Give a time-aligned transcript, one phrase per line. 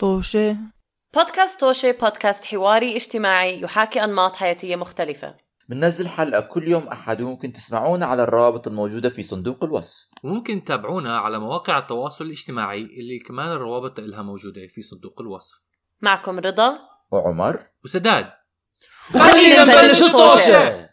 [0.00, 0.56] طوشة.
[1.14, 5.36] بودكاست توشي بودكاست حواري اجتماعي يحاكي أنماط حياتية مختلفة.
[5.68, 10.08] بننزل حلقة كل يوم أحد وممكن تسمعونا على الروابط الموجودة في صندوق الوصف.
[10.24, 15.62] وممكن تتابعونا على مواقع التواصل الاجتماعي اللي كمان الروابط إلها موجودة في صندوق الوصف.
[16.00, 16.78] معكم رضا.
[17.10, 17.66] وعمر.
[17.84, 18.30] وسداد.
[19.12, 20.90] خلينا نبلش الطوشة.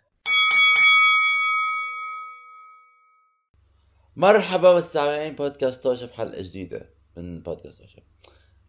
[4.15, 8.01] مرحبا مستمعين بودكاست توشة بحلقة جديدة من بودكاست توشة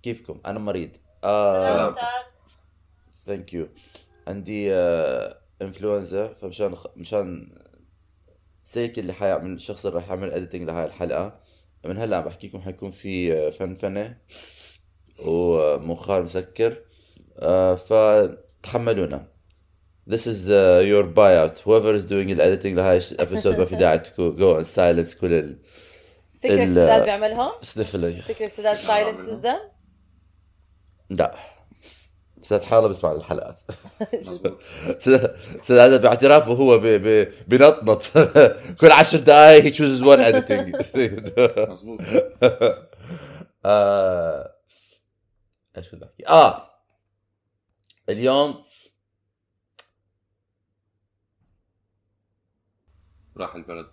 [0.03, 0.91] كيفكم؟ أنا مريض
[1.25, 1.95] آه
[3.27, 3.69] thank you
[4.29, 7.49] عندي آه انفلونزا فمشان مشان
[8.65, 11.41] sake اللي حيعمل الشخص اللي راح يعمل editing لهاي الحلقة
[11.85, 14.19] من هلأ عم بحكيكم حيكون في آه، فنفنة
[15.25, 16.77] ومنخار مسكر
[17.39, 19.29] آه فتحملونا
[20.15, 21.59] This is uh, your buyout.
[21.59, 25.21] Whoever is doing the editing لهاي ال episode ما في داعي to go and silence
[25.21, 25.59] كل ال
[26.43, 29.59] فكرك سداد بيعملهم؟ سنفل فكرك سداد سايلنسز ذم؟
[31.11, 31.35] لا.
[32.41, 33.61] سداد حاله بيسمع الحلقات.
[34.99, 36.79] سداد سداد باعترافه هو
[37.49, 38.03] بنطنط.
[38.81, 40.77] كل عشر دقائق he chooses one editing.
[41.71, 42.01] مزبوط
[43.65, 44.55] آه،
[45.77, 46.69] إيش كنت بحكي؟ آه.
[48.09, 48.65] اليوم
[53.37, 53.87] راح البلد.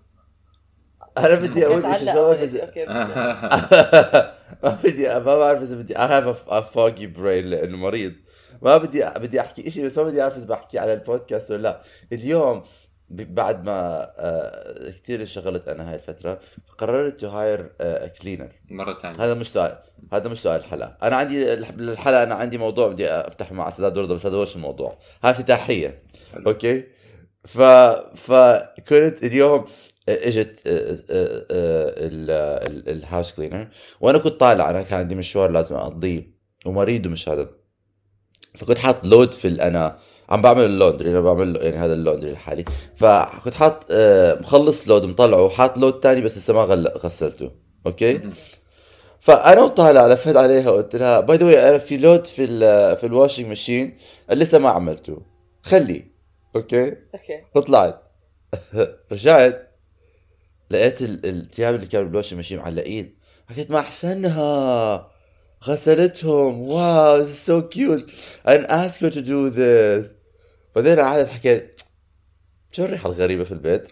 [1.18, 2.66] أنا بدي أقول شيء
[4.66, 8.14] ما بدي ما بعرف إذا بدي have a, a foggy brain لأنه مريض.
[8.62, 11.82] ما بدي بدي أحكي شيء بس ما بدي أعرف إذا بحكي على البودكاست ولا لا.
[12.14, 12.64] اليوم
[13.10, 13.72] بعد ما
[14.18, 16.40] آه كثير انشغلت أنا هاي الفترة
[16.78, 17.70] قررت to hire
[18.22, 19.78] cleaner مرة ثانية هذا مش سؤال
[20.14, 23.98] هذا مش سؤال الحلقة أنا عندي الح- الحلقة أنا عندي موضوع بدي افتحه مع سداد
[23.98, 24.98] ورده بس هذا مش الموضوع.
[25.24, 26.04] هاي افتتاحية.
[26.48, 26.84] أوكي؟
[27.46, 27.62] ف
[28.16, 29.66] فكنت اليوم
[30.10, 30.60] اجت
[32.88, 33.68] ال house cleaner
[34.02, 37.50] وأنا كنت طالع أنا كان عندي مشوار لازم أقضيه ومريض ومش هذا.
[38.56, 42.32] فكنت حاط load في أنا عم بعمل ال laundry أنا بعمل يعني هذا ال laundry
[42.32, 46.64] لحالي فكنت حاط آه، مخلص load مطلعه وحاط load تاني بس لسه ما
[47.04, 47.52] غسلته.
[47.86, 48.22] أوكي؟
[49.20, 53.11] فأنا وطالع لفيت عليها وقلت لها by the أنا في load في ال في ال
[53.11, 53.98] washing machine
[54.32, 55.22] لسه ما عملته.
[55.62, 56.16] خليه.
[56.56, 57.42] أوكي؟ أوكي.
[57.56, 58.02] فطلعت.
[59.12, 59.75] رجعت.
[60.72, 63.16] لقيت ال- الثياب اللي كانوا بال washing machine معلقين
[63.50, 65.12] حكيت ما احسنها
[65.64, 68.10] غسلتهم wow so cute
[68.48, 70.06] I didn't ask her to do this
[70.76, 71.82] بعدين قعدت حكيت
[72.72, 73.92] شو الريحة الغريبة في البيت؟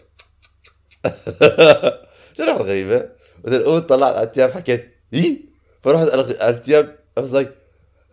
[2.36, 3.08] شو الريحة الغريبة؟
[3.44, 5.38] بعدين قمت طلعت على الثياب حكيت إيه
[5.82, 7.48] فرحت على الثياب I was like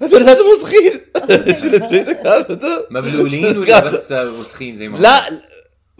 [0.01, 1.01] هذول هذول وسخين
[1.61, 5.21] شو تريدك هذا؟ مبلولين ولا بس وسخين زي ما؟ لا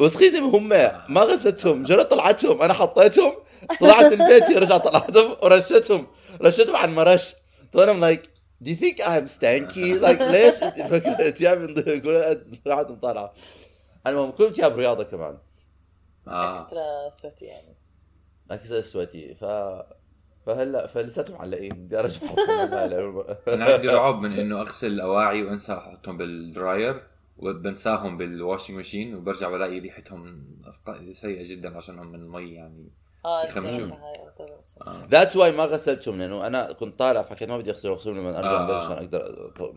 [0.01, 0.69] ما هم
[1.13, 3.33] ما غسلتهم مجرد طلعتهم أنا حطيتهم
[3.79, 6.07] طلعت من بيتي رجعت طلعتهم ورشتهم
[6.41, 7.35] رشتهم عن ما رش
[7.73, 8.31] طيب أنا like
[8.63, 9.99] Do you think I'm stanky?
[9.99, 10.55] Like ليش
[10.89, 13.33] فكرة ثياب كلها راحت طالعة
[14.07, 15.37] المهم كل ثياب رياضة كمان.
[16.27, 16.51] آه.
[16.53, 17.75] extra sweaty يعني.
[18.51, 19.35] extra sweaty.
[19.35, 19.45] ف
[20.45, 21.71] فهلا فلساتهم معلقين.
[21.71, 22.27] بدي أرجع.
[22.27, 23.25] احطهم.
[23.53, 27.03] أنا عندي رعب من إنه أغسل الأواعي وأنسى أحطهم بال dryer.
[27.37, 30.37] وبنساهم بال washing machine وبرجع بلاقي ريحتهم
[31.11, 32.91] سيئة جدا عشانهم من المي يعني
[33.25, 33.45] آه.
[34.87, 35.07] آه.
[35.11, 38.49] that's why ما غسلتهم لأنه أنا كنت طالع فحكيت ما بدي اغسلهم أغسلهم لما أرجع
[38.49, 38.85] آه، البيت آه.
[38.85, 39.75] عشان أقدر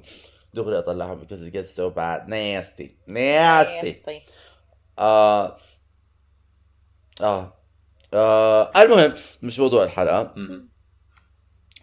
[0.55, 4.23] دغري أطلعهم because it gets so bad nasty nasty nasty.
[4.99, 5.57] آه
[7.21, 7.53] آه
[8.15, 10.69] آه المهم مش موضوع الحلقة مم.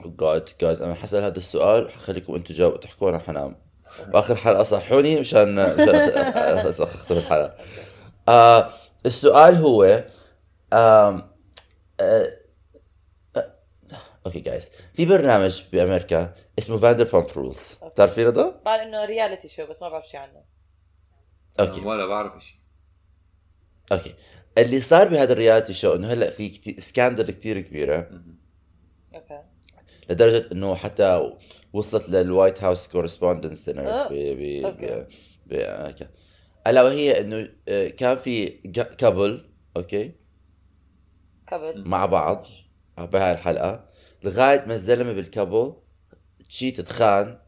[0.05, 3.55] جاد جايز أنا حسأل هذا السؤال حخليكم أنتم تجاوبوا تحكوا أنا حنام
[4.13, 5.95] وآخر حلقة صحوني مشان مشان
[6.79, 7.55] اختم الحلقة.
[8.29, 8.69] آه
[9.05, 10.03] السؤال هو
[10.73, 11.29] آه
[11.99, 12.27] آه،
[14.25, 19.81] أوكي guys في برنامج بأمريكا اسمه Vanderpump Rules بتعرفي رضا؟ بعرف إنه reality show بس
[19.81, 20.43] ما بعرف شيء عنه.
[21.59, 21.79] أوكي.
[21.81, 22.57] ولا بعرف شيء
[23.91, 24.13] أوكي.
[24.57, 28.09] اللي صار بهذا ال reality show إنه هلأ في كتير scandal كتير كبيرة.
[29.15, 29.41] أوكي.
[30.09, 31.31] لدرجة إنه حتى
[31.73, 35.07] وصلت لل White House Correspondents آه، dinner
[35.45, 35.53] ب
[36.67, 38.47] ألا وهي إنه آه، كان في
[38.97, 40.11] couple أوكي؟
[41.51, 42.45] قبل مع بعض.
[42.97, 43.89] بهاي الحلقة.
[44.23, 45.73] لغاية ما الزلمه بال couple
[46.47, 47.39] cheated خان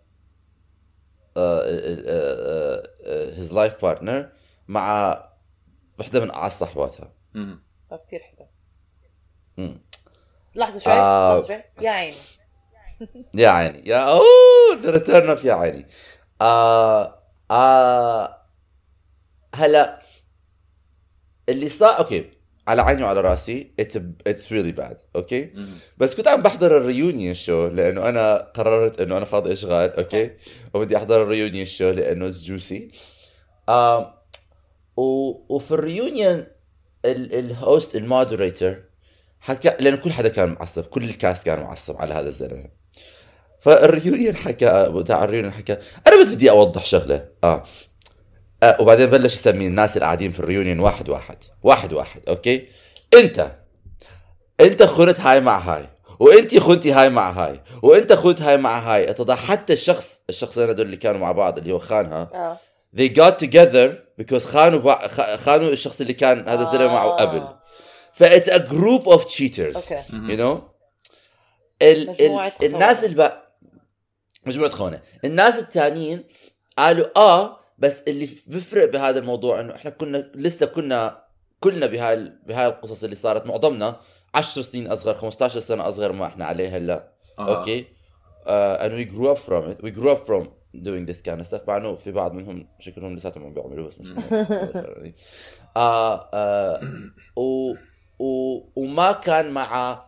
[3.38, 4.30] his life partner
[4.68, 5.14] مع
[6.00, 7.14] وحدة من أعز صحباتها.
[7.34, 7.64] مم.
[7.92, 8.48] آه، كثير حلو.
[9.58, 9.82] مم.
[10.56, 11.38] لحظة شوي آه.
[11.38, 11.64] لحظة شوي.
[11.86, 12.16] يا عيني.
[13.34, 14.24] يا عيني يا oh
[14.84, 15.86] the return of يا عيني.
[16.42, 17.20] آه
[17.52, 18.38] آه
[19.56, 20.00] هلا
[21.50, 22.26] اللي صار أوكي
[22.68, 23.72] على عيني وعلى رأسي
[24.30, 25.54] it's really bad أوكي.
[25.98, 30.32] بس كنت عم بحضر ال reunion show لأنه أنا قررت إنه أنا فاضي أشغال أوكي؟
[30.74, 32.92] وبدي أحضر ال reunion show لأنه it's juicy
[34.98, 35.02] و...
[35.56, 36.46] وفي ال reunion
[37.06, 37.36] ال...
[37.40, 38.84] ال host ال moderator
[39.40, 42.83] حكى لأنه كل حدا كان معصب كل ال cast كان معصب على هذا الزلمة.
[43.64, 45.78] فال reunion حكى بتاع ال reunion حكى
[46.08, 47.26] أنا بس بدي أوضح شغلة.
[47.44, 47.64] آه.
[48.64, 51.38] آه وبعدين بلش يسمي الناس اللي قاعدين في ال reunion واحد واحد.
[51.64, 52.68] واحد واحد أوكي؟
[53.14, 53.52] أنت
[54.60, 55.90] أنت خنت هاي مع هاي
[56.20, 59.10] وأنت خنتي هاي مع هاي وأنت خنت هاي مع هاي.
[59.10, 62.58] اتضح حتى الشخص الشخصين هدول اللي كانوا مع بعض اللي هو خانها آه.
[62.98, 63.90] They got together
[64.22, 65.08] because خانوا بع...
[65.38, 67.16] خانوا الشخص اللي كان هذا الزلمة معه آه.
[67.16, 67.48] قبل.
[68.14, 69.76] ف it's a group of cheaters.
[69.76, 70.04] أوكي.
[70.10, 70.74] You know
[71.82, 72.22] ال...
[72.22, 72.52] ال...
[72.64, 73.43] الناس اللي
[74.46, 75.02] مجموعة خونة.
[75.26, 76.24] الناس التانيين
[76.78, 81.24] قالوا آه بس اللي بيفرق بهذا الموضوع إنه إحنا كنا لسه كنا
[81.60, 84.00] كلنا بهاي بهاي القصص اللي صارت معظمنا
[84.36, 87.14] 10 سنين أصغر 15 سنة أصغر ما إحنا عليه هلأ.
[87.40, 87.58] آه.
[87.60, 87.86] أوكي؟
[88.46, 89.78] uh, and we grew up from it.
[89.84, 90.44] We grew up from
[90.88, 91.68] doing this kind of stuff.
[91.68, 94.24] مع إنه في بعض منهم شكلهم لساتهم عم بيعملوا بس مش.
[95.78, 96.80] آه آه
[97.36, 97.74] و,
[98.20, 100.02] و, وما كان مع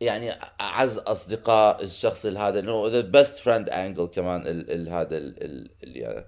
[0.00, 5.42] يعني أعز أصدقاء الشخص هذا إنه the best friend angle كمان ال, ال هذا ال,
[5.42, 6.24] ال, ال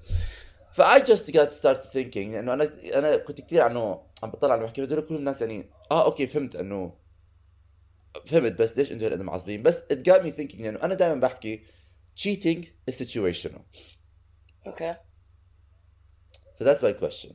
[0.72, 4.62] ف I just got start thinking إنه أنا أنا كنت كثير عنه عم بطلع على
[4.62, 6.94] بحكي هدول كلهم ناس يعني آه أوكي فهمت إنه
[8.26, 11.62] فهمت بس ليش إنتوا هالقد معصبين؟ بس it got me thinking إنه أنا دائما بحكي
[12.20, 13.60] cheating is situational.
[14.66, 14.96] أوكي.
[16.60, 17.32] ف that's my question.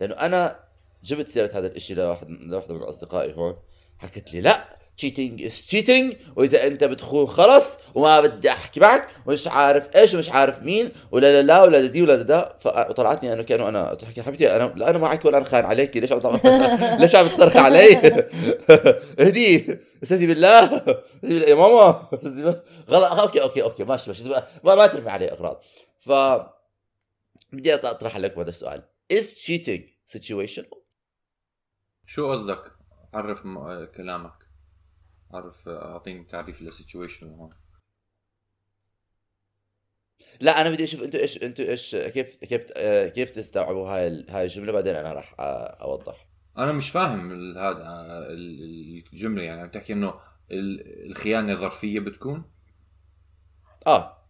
[0.00, 0.64] لأنه أنا
[1.04, 3.56] جبت سيرة هذا الإشي لواحد لواحدة من أصدقائي هون
[3.98, 9.48] حكت لي لا cheating is cheating واذا أنت بتخون خلص وما بدي أحكي معك ومش
[9.48, 13.68] عارف إيش ومش عارف مين ولا لا لا ولا دي ولا دا فطلعتني انه كأنه
[13.68, 16.18] أنا لها حبيبتي أنا لا أنا معك ولا أنا خاين عليك ليش عم
[17.00, 17.96] ليش عم تقترح علي؟
[19.20, 20.84] اهدي استهدي بالله
[21.22, 22.08] يا ماما.
[22.88, 24.28] غلط أوكي أوكي أوكي ماشي ماشي
[24.64, 25.62] ما ما ترمي علي أغراض.
[26.00, 26.12] ف
[27.52, 28.82] بدي أطرح لكم هذا السؤال.
[29.12, 29.80] Is cheating
[30.16, 30.76] situational?
[32.06, 32.72] شو قصدك؟
[33.14, 33.42] عرف
[33.96, 34.41] كلامك.
[35.32, 37.50] عرف اعطيني تعريف للسيتويشن هون
[40.40, 44.30] لا أنا بدي أشوف أنتوا إيش أنتوا إيش كيف كيف آه، كيف تستوعبوا هاي ال-
[44.30, 46.26] هاي الجملة؟ بعدين أنا راح آه، أوضح.
[46.58, 47.82] أنا مش فاهم ال- هذا
[48.30, 50.14] ال- الجملة يعني عم تحكي إنه
[50.50, 52.52] ال- الخيانة ظرفية بتكون؟
[53.86, 54.26] آه.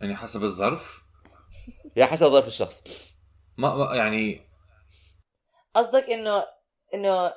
[0.00, 1.02] يعني حسب الظرف؟
[1.96, 3.12] يا حسب ظرف الشخص.
[3.56, 4.40] ما ما- يعني
[5.74, 6.44] قصدك إنه
[6.94, 7.32] إنه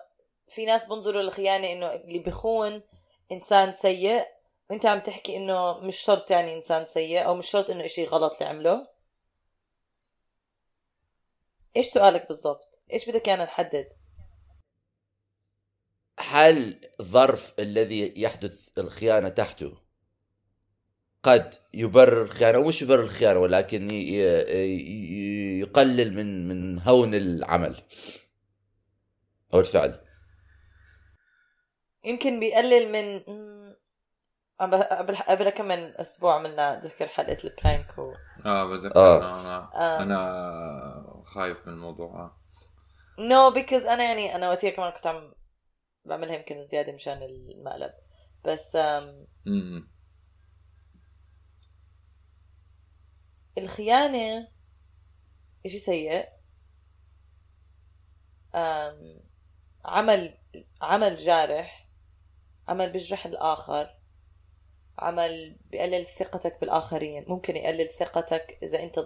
[0.50, 2.82] في ناس بنظروا للخيانة إنه اللي بخون
[3.32, 4.26] إنسان سيء.
[4.70, 8.34] وأنت عم تحكي إنه مش شرط يعني إنسان سيء أو مش شرط إنه إشي غلط
[8.34, 8.88] اللي عمله.
[11.76, 13.94] إيش سؤالك بالضبط؟ إيش بدك إيانا نحدد؟
[16.20, 19.78] هل ظرف الذي يحدث الخيانة تحته
[21.24, 23.92] قد يبرر الخيانة؟ ومش يبرر الخيانة ولكن
[25.62, 27.84] يقلل من من هون العمل
[29.54, 30.07] أو الفعل.
[32.08, 33.24] يمكن بيقلل من
[34.60, 38.14] قبل قبل كم من أسبوع عملنا ذكر حلقة البرانك و...
[38.46, 39.18] آه بتذكر آه.
[39.18, 40.04] أنا أنا, آه.
[40.04, 42.38] أنا خايف من الموضوع آه
[43.20, 45.34] نو no, بيكوز أنا يعني أنا وقتها كمان كنت عم
[46.06, 47.94] بعملها يمكن زيادة مشان المقلب
[48.46, 48.76] بس
[49.48, 49.92] أمم.
[53.58, 54.48] الخيانة
[55.66, 56.28] إشي سيء
[58.56, 59.20] أم
[59.86, 60.38] عمل
[60.82, 61.87] عمل جارح
[62.68, 63.90] عمل بيجرح الآخر
[65.00, 67.26] عمل بيقلل ثقتك بالآخرين.
[67.28, 69.06] ممكن يقلل ثقتك إذا أنت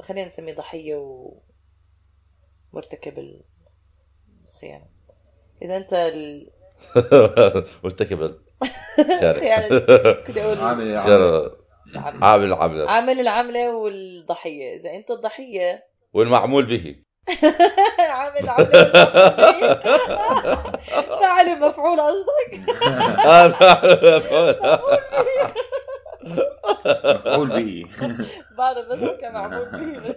[0.00, 0.96] خلينا نسميه ضحية
[2.72, 3.42] ومرتكب
[4.48, 4.86] الخيانة.
[5.62, 6.50] إذا أنت ال...
[7.84, 8.18] مرتكب
[9.40, 9.68] خيانة.
[10.26, 11.46] كنت أقول عامل عامل خير
[11.86, 12.24] العمل.
[12.24, 12.88] عامل العمل.
[12.88, 14.74] عامل العملة والضحية.
[14.76, 16.96] إذا أنت الضحية والمعمول به.
[17.98, 18.70] عامل عامل
[21.20, 22.58] فاعل المفعول قصدك؟
[27.04, 27.48] مفعول.
[27.48, 27.86] به.
[28.58, 30.14] بعرف بس هو كان معمول به.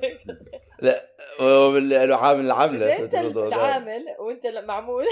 [0.80, 1.08] لا
[1.80, 5.06] لأنه عامل العمله اذا انت العامل وانت معمول.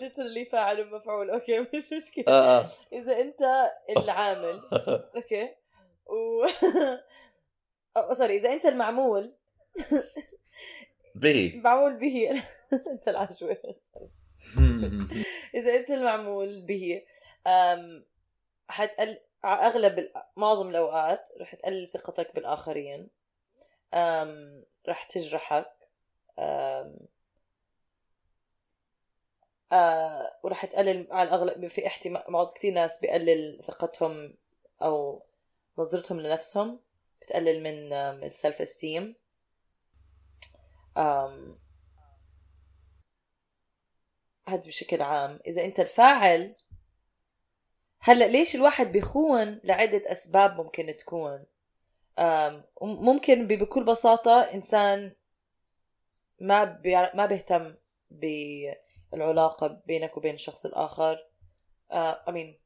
[0.00, 2.24] literally فاعل ومفعول أوكي مش مشكلة.
[2.28, 2.64] آه، آه.
[2.92, 3.42] إذا أنت
[3.96, 4.60] العامل
[5.16, 5.48] أوكي؟
[6.06, 6.46] و
[8.12, 9.34] sorry إذا أنت المعمول
[11.14, 11.60] به.
[11.64, 12.42] معمول به.
[12.92, 14.10] أنت العشوائي sorry.
[15.58, 17.02] إذا أنت المعمول به
[17.46, 18.04] أم
[18.68, 23.08] حتقل أغلب معظم الأوقات رح تقلل ثقتك بالآخرين.
[23.94, 25.70] أم راح تجرحك.
[26.38, 26.96] آم،
[29.72, 34.34] آه وراح تقلل على الأغلب في احتمال معظم كثير ناس بقلل ثقتهم
[34.82, 35.22] أو
[35.78, 36.80] نظرتهم لنفسهم.
[37.24, 37.92] بتقلل من
[38.26, 39.16] السلف استيم
[44.48, 45.40] هذا بشكل عام.
[45.46, 46.56] إذا أنت الفاعل
[48.00, 51.46] هلأ ليش الواحد بيخون لعدة أسباب ممكن تكون؟
[52.82, 55.12] ممكن بكل بساطة إنسان
[56.40, 56.64] ما
[57.14, 57.74] ما بيهتم
[58.10, 61.18] بالعلاقة بينك وبين الشخص الآخر.
[61.90, 62.63] آه أمين بخ-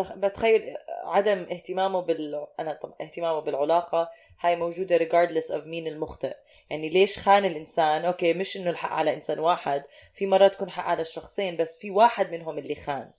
[0.00, 4.10] بتخيل عدم اهتمامه بال أنا طب اهتمامه بالعلاقة
[4.40, 6.36] هاي موجودة regardless of مين المخطئ.
[6.70, 10.84] يعني ليش خان الإنسان؟ okay مش إنه الحق على إنسان واحد في مرات تكون حق
[10.84, 13.12] على الشخصين بس في واحد منهم اللي خان.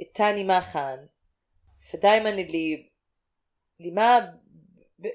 [0.00, 1.08] الثاني ما خان.
[1.78, 2.92] فدايما اللي
[3.80, 4.18] اللي ما
[4.98, 5.08] ب...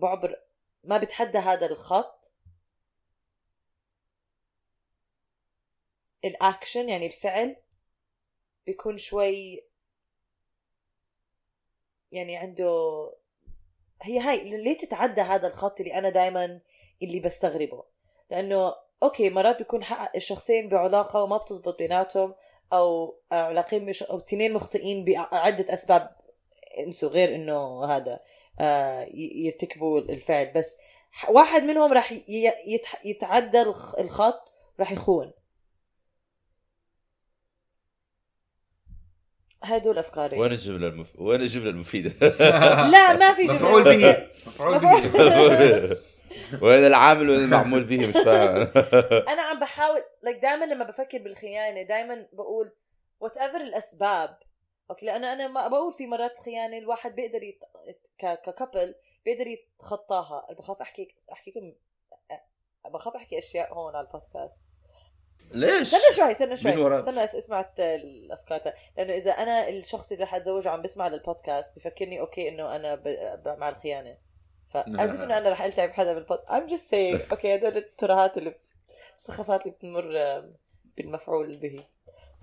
[0.00, 0.36] بعبر
[0.84, 2.32] ما بتحدى هذا الخط
[6.24, 7.56] الاكشن يعني الفعل
[8.66, 9.69] بيكون شوي
[12.12, 12.70] يعني عنده
[14.02, 16.60] هي هاي ليه تتعدى هذا الخط اللي أنا دائما
[17.02, 17.84] اللي بستغربه؟
[18.30, 19.80] لأنه أوكي مرات بيكون
[20.16, 22.34] الشخصين بعلاقة وما بتزبط بيناتهم
[22.72, 26.16] أو علاقين مش أو تنين مخطئين بعدة أسباب
[26.78, 28.20] انسوا غير إنه هذا
[28.60, 30.52] آه يرتكبوا الفعل.
[30.52, 30.76] بس
[31.28, 32.12] واحد منهم راح
[33.04, 35.32] يتعدى الخ- الخط راح يخون.
[39.62, 40.38] هدول أفكاري.
[40.38, 41.06] وين الجملة المف...
[41.18, 42.28] وين الجملة المفيدة؟
[42.92, 43.58] لا ما في جملة.
[43.58, 44.28] مفعول به.
[44.46, 45.96] مفعول به.
[46.62, 48.72] وين العامل وين المعمول به؟ مش فاهم.
[49.32, 52.72] أنا عم بحاول لك دائما لما بفكر بالخيانة دائما بقول
[53.20, 54.38] whatever الأسباب.
[54.90, 57.64] okay لأنه أنا ما بقول في مرات الخيانة الواحد بيقدر يت...
[58.18, 58.40] ك...
[58.42, 60.46] ك couple بيقدر يتخطاها.
[60.58, 61.72] بخاف أحكي أحكيكم
[62.92, 64.62] بخاف أحكي أشياء هون على البودكاست.
[65.50, 68.60] ليش؟ استنى شوي استنى شوي؟ استنى اسمعت الأفكار
[68.96, 73.02] لأنه إذا أنا الشخص اللي رح أتزوجه عم بسمع للبودكاست بفكرني أوكي إنه أنا ب...
[73.44, 73.56] ب...
[73.58, 74.16] مع الخيانة.
[74.72, 77.20] فازف إنه أنا رح ألتعب حدا بالبود I'm just saying.
[77.32, 78.54] أوكي هدول الترهات اللي
[79.16, 80.44] السخافات اللي بتمر
[80.96, 81.84] بالمفعول به.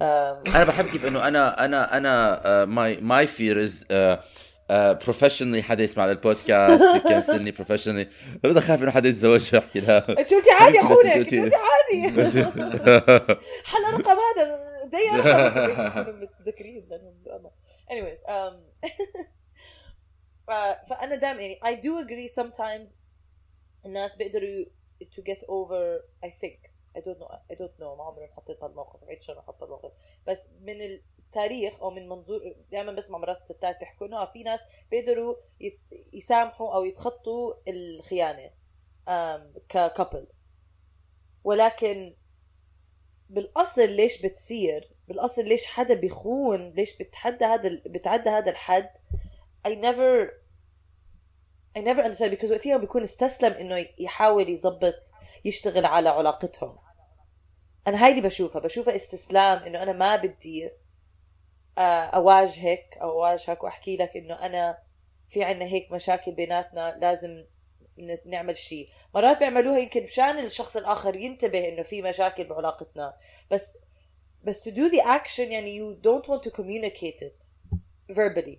[0.02, 3.86] أنا بحب كيف إنه أنا أنا أنا ماي ماي فير از
[4.72, 8.10] بروفيشنلي حدا يسمع للبودكاست يكنسلني بروفيشنلي
[8.44, 9.98] بدي أخاف إنه حدا يتزوج ويحكي لها.
[10.10, 12.22] أنت قلتي عادي بس أخونا أنت قلتي- عادي.
[13.70, 15.22] حل رقم هذا دي
[15.82, 17.52] رقم متذكرين لأنهم
[17.90, 18.84] anyways um,
[20.48, 22.94] ف- فأنا دائما يعني I do agree sometimes
[23.86, 24.66] الناس بيقدروا
[25.04, 26.60] to get over I think
[26.98, 29.92] I don't know I don't know ما عمري انحطيت بهالموقف بعيد شر انحط بهالموقف
[30.28, 30.76] بس من
[31.28, 35.80] التاريخ أو من منظور دائما بسمع مرات الستات بيحكوا إنه في ناس بيقدروا يت...
[36.14, 38.50] يسامحوا أو يتخطوا الخيانة
[39.70, 40.28] ككابل
[41.44, 42.16] ولكن
[43.30, 48.90] بالأصل ليش بتصير؟ بالأصل ليش حدا بيخون؟ ليش بتحدى هذا ال- بتعدى هذا الحد؟
[49.68, 50.32] I never
[51.78, 55.12] I never understand because وقتها بيكون استسلم إنه يحاول يظبط
[55.46, 56.78] يشتغل على علاقتهم.
[57.88, 60.72] أنا هاي اللي بشوفها بشوفها استسلام إنه أنا ما بدي آه،
[61.78, 64.78] اواجهك أو اواجهك واحكي لك إنه أنا
[65.28, 67.46] في عنا هيك مشاكل بيناتنا لازم
[68.26, 73.14] نعمل شيء مرات بيعملوها يمكن مشان الشخص الآخر ينتبه إنه في مشاكل بعلاقتنا.
[73.52, 73.74] بس
[74.44, 77.44] بس to do the action يعني you don't want to communicate it
[78.12, 78.58] verbally.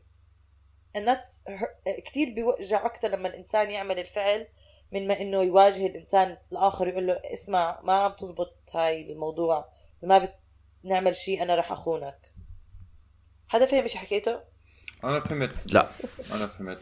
[0.96, 1.44] And that's
[1.86, 4.48] كتير بيوجع أكتر لما الإنسان يعمل الفعل
[4.92, 9.68] من ما إنه يواجه الإنسان الآخر يقول له اسمع ما عم تزبط هاي الموضوع.
[9.98, 10.28] إذا ما
[10.84, 12.37] بنعمل شيء أنا رح أخونك.
[13.48, 14.40] حدا فهم إيش حكيته؟
[15.04, 15.72] أنا فهمت.
[15.72, 15.88] لا.
[16.34, 16.78] أنا فهمت.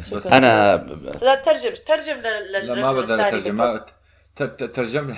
[0.00, 0.36] شكراً.
[0.38, 0.76] أنا
[1.22, 3.94] لا ترجم ترجم لل- لا ما للرجل بقدر الثاني اترجم بالبودكاست.
[4.40, 5.14] ما ت- ت- ترجم.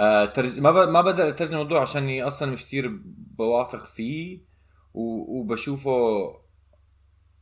[0.00, 0.60] آه، ترج...
[0.60, 0.88] ما ب...
[0.88, 3.00] ما بقدر اترجم الموضوع عشاني أصلا مش كثير
[3.38, 4.40] بوافق فيه
[4.94, 5.38] و...
[5.38, 6.26] وبشوفه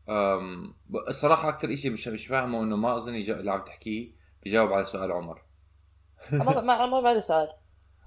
[0.09, 0.75] أم...
[1.09, 3.40] الصراحة أكثر إشي مش مش فاهمه إنه ما أظن يجا...
[3.40, 5.42] اللي عم تحكيه بيجاوب على سؤال عمر.
[6.33, 7.49] عمر ما عمر ما عنده سؤال.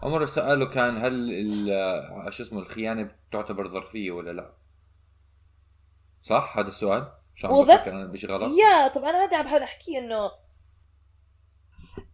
[0.04, 2.34] عمر سؤاله كان هل ال...
[2.34, 4.54] شو اسمه الخيانة تعتبر ظرفية ولا لا؟
[6.24, 9.64] صح هذا السؤال؟ شو عم بفكر أنا بشي غلط؟ يا طب أنا هذا عم بحاول
[9.64, 10.32] أحكي إنه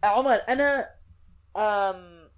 [0.04, 0.94] عمر أنا
[1.56, 2.30] أم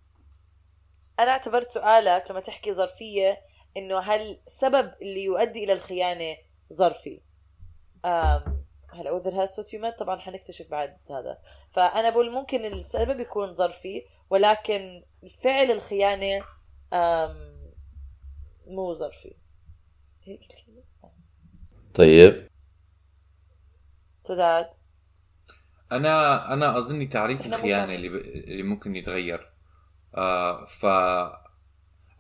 [1.21, 3.41] أنا اعتبرت سؤالك لما تحكي ظرفية
[3.77, 6.37] إنه هل السبب اللي يؤدي إلى الخيانة
[6.73, 7.23] ظرفي
[8.05, 8.56] أم
[9.01, 11.39] هلا what you meant طبعا حنكتشف بعد هذا.
[11.71, 15.05] فأنا بقول ممكن السبب يكون ظرفي ولكن
[15.43, 16.45] فعل الخيانة
[16.93, 17.57] أم
[18.67, 19.35] مو ظرفي.
[20.23, 20.83] هيك الكلمة.
[21.95, 22.49] طيب.
[24.23, 24.71] سداد.
[25.93, 27.95] أنا أنا اظني تعريف الخيانة.
[27.95, 28.15] اللي ب...
[28.15, 29.53] اللي ممكن يتغير.
[30.17, 30.87] آه ف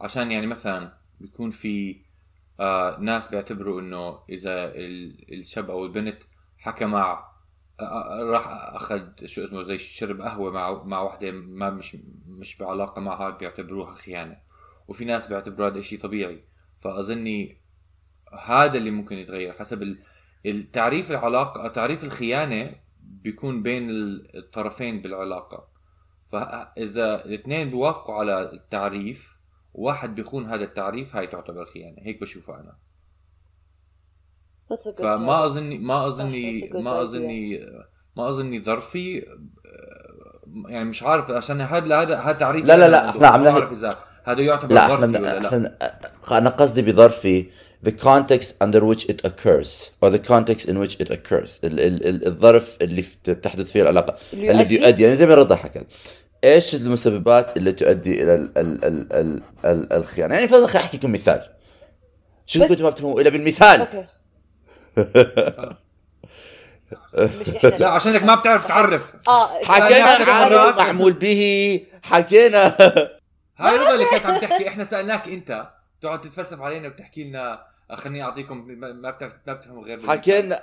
[0.00, 2.02] عشان يعني مثلا بيكون في
[2.60, 5.32] آه ناس بيعتبروا إنه إذا ال...
[5.34, 6.22] الشاب أو البنت
[6.58, 7.28] حكى مع
[8.20, 11.96] راح أخذ شو اسمه زي شرب قهوة مع مع وحدة ما مش
[12.28, 14.38] مش بعلاقة معها بيعتبروها خيانة.
[14.88, 16.44] وفي ناس بيعتبروا هذا شيء طبيعي.
[16.78, 17.56] فأظني
[18.44, 19.98] هذا اللي ممكن يتغير حسب ال-
[20.46, 25.68] التعريف العلاقة تعريف الخيانة بيكون بين ال- الطرفين بالعلاقة.
[26.32, 29.36] فإذا الاثنين بيوافقوا على التعريف
[29.74, 31.96] وواحد بيخون هذا التعريف هاي تعتبر خيانة.
[32.02, 32.76] هيك بشوفها أنا.
[34.98, 35.44] فما.
[35.46, 37.02] اظني ما اظني ما.
[37.02, 37.60] اظني
[38.16, 43.08] ما أظني ظرفي آه، يعني مش عارف عشان هذا هذا هذا تعريف لا، لا، لا،
[43.08, 43.88] إحنا عم ما نحكي- إذا
[44.24, 45.48] هذا يعتبر لا ظرفي ولا لا.
[45.48, 45.76] إحنا
[46.38, 47.46] أنا قصدي بظرفي
[47.86, 49.70] the context under which it occurs
[50.02, 53.02] or the context in which it occurs ال ال ال الظرف اللي
[53.42, 54.16] تحدث فيه العلاقة.
[54.32, 55.86] اللي الذي يؤدي- يعني زي ما رضا حكت
[56.44, 61.12] إيش المسببات اللي تؤدي إلى ال ال ال ال ال الخيانة؟ يعني خليني احكي لكم
[61.12, 61.40] مثال
[62.46, 63.80] شو كنتوا ما بتفهموا إلا بالمثال.
[63.80, 64.04] أوكي.
[67.14, 69.12] مش إحنا لا عشانك ما بتعرف تعرف.
[69.28, 70.80] آه حكينا عن مرات.
[70.80, 71.86] معمول به.
[72.02, 72.66] حكينا.
[73.58, 74.68] هاي رضا اللي كانت عم تحكي.
[74.68, 75.68] إحنا سألناك أنت.
[76.02, 77.66] تقعد تتفلسف علينا وتحكي لنا.
[77.92, 80.06] خليني أعطيكم ما ما بتعرف ما بتفهم غير.
[80.06, 80.62] حكينا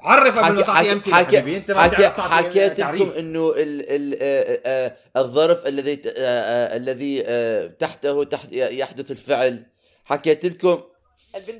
[0.00, 1.56] عرف قبل ما حكي تعطي حكي أمثلة حكي حبيبي.
[1.56, 7.22] أنت ما حكي حكيت لكم إنه ال ال آه، آه، الظرف الذي آه، آه، الذي
[7.26, 9.66] آه، تحته تحت يحدث الفعل.
[10.04, 10.82] حكيت لكم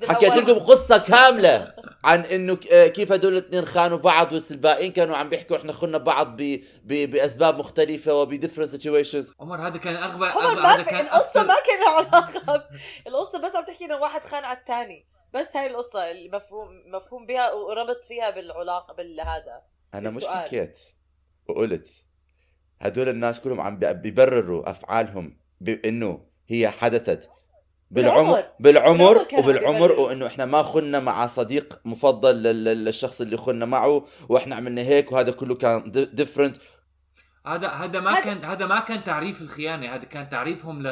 [0.09, 0.33] حكيت.
[0.33, 5.29] لكم قصة كاملة عن إنه آه، كيف هدول الاثنين خانوا بعض بس الباقيين كانوا عم
[5.29, 10.27] بيحكوا إحنا خنا بعض ب ب بأسباب مختلفة وب different situations عمر هذا كان اغبى
[10.27, 12.65] عمر ما في أكثر- ما كان لها علاقة
[13.07, 17.53] القصة بس عم تحكي إنه واحد خان على الثاني بس هاي القصة المفهوم مفهوم بها
[17.53, 19.63] وربط فيها بالعلاقه بالهذا
[19.95, 20.25] أنا مش.
[20.27, 20.79] حكيت
[21.49, 21.89] وقلت
[22.81, 27.31] هدول الناس كلهم عم بي- بيبرروا أفعالهم بانه هي حدثت
[27.95, 29.27] بالعمر بالعمر.
[29.39, 29.93] وبالعمر.
[29.93, 34.83] وإنه إحنا ما خنا مع صديق مفضل لل- لل- للشخص اللي خنا معه وإحنا عملنا
[34.83, 36.57] هيك وهذا كله كان different
[37.47, 40.87] هذا هذا ما كان هذا ما كان تعريف الخيانة هذا كان تعريفهم ل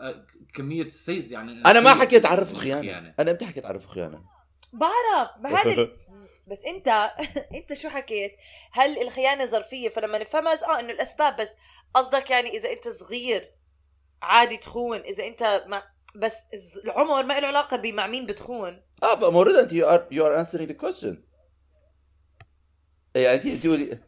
[0.00, 2.80] آه، كمية السيف يعني أنا ما حكيت الخيانة.
[2.80, 4.22] خيانة أنا إمتى حكيت اعرفه خيانة
[4.72, 5.88] بعرف ما هذا
[6.50, 6.88] بس أنت
[7.58, 8.32] أنت شو حكيت
[8.72, 11.54] هل الخيانة ظرفية فلما نفهمها آه إنه الأسباب بس
[11.94, 13.50] قصدك يعني إذا أنت صغير
[14.22, 15.82] عادي تخون إذا أنت ما
[16.14, 16.44] بس
[16.84, 18.82] العمر ما له علاقة بمع مين بتخون.
[19.02, 21.16] آه but more than you are you are answering the question.
[23.14, 23.98] يعني أنت بتقولي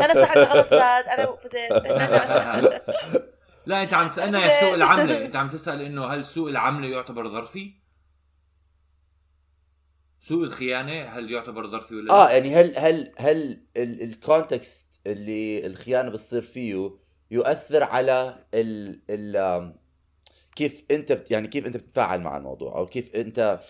[0.00, 1.54] أنا صحت غلط زاد أنا فزت.
[3.66, 5.18] لا أنت عم تسالنا يا سوق العملة.
[5.26, 7.74] أنت عم تسأل إنه هل سوق العملة يعتبر ظرفي؟
[10.20, 16.10] سوق الخيانة هل يعتبر ظرفي ولا آه؟ يعني هل هل هل ال context اللي الخيانة
[16.10, 16.90] بتصير فيه
[17.30, 19.74] يؤثر على ال ال
[20.56, 23.60] كيف انت بت يعني كيف انت بتتفاعل مع الموضوع؟ أو كيف انت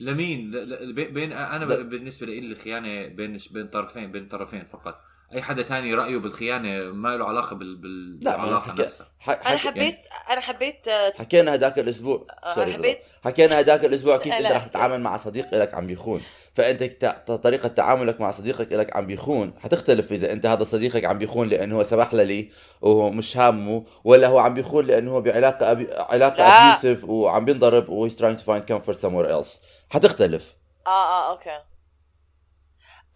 [0.00, 1.82] لمين؟ ل- ل- بي- بين أنا لا.
[1.82, 5.00] بالنسبة لي الخيانه بين بين طرفين بين طرفين فقط.
[5.34, 7.76] أي حدا تاني رأيه بالخيانة ما له علاقة بال...
[7.76, 8.20] بال...
[8.24, 12.54] لا، بالعلاقة حكي- نفسها ح- أنا حكي حبيت أنا حبيت آه، حكينا هداك الأسبوع آه،
[12.54, 13.30] سوري حبيت- رضا.
[13.30, 14.46] حكينا هداك الأسبوع كيف أنت.
[14.52, 16.22] رح تتعامل مع صديق لك عم بيخون
[16.54, 21.18] فأنت ت- طريقة تعاملك مع صديقك لك عم بيخون حتختلف إذا أنت هذا صديقك عم
[21.18, 25.70] بيخون لأنه هو سبح لي وهو مش هامه ولا هو عم بيخون لأنه هو بعلاقة
[25.70, 25.88] أبي...
[25.94, 26.48] علاقة لا.
[26.78, 29.58] ابيوسف وعم بينضرب و he's trying to find comfort somewhere else
[29.90, 30.54] حتختلف
[30.86, 31.58] آه آه أوكي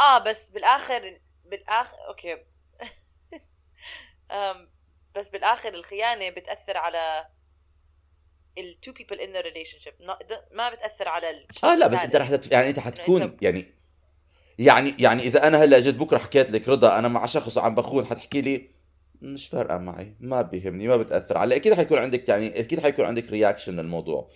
[0.01, 1.19] آه بس بالآخر
[1.51, 2.37] بالاخر أوكي.
[5.17, 7.27] بس بالآخر الخيانة بتأثر على
[8.59, 9.93] ال two people in the relationship.
[10.53, 11.99] ما, بتأثر على آه لا بس.
[11.99, 12.53] أنت رح تت...
[12.53, 13.75] يعني أنت حتكون يعني
[14.59, 18.07] يعني يعني إذا أنا هلأ جيت بكرة حكيت لك رضا أنا مع شخص وعم بخون
[18.07, 18.71] حتحكي لي
[19.23, 21.57] مش فارقة معي ما بيهمني ما بتأثر علي.
[21.57, 24.31] أكيد حيكون عندك يعني أكيد حيكون عندك رياكشن للموضوع.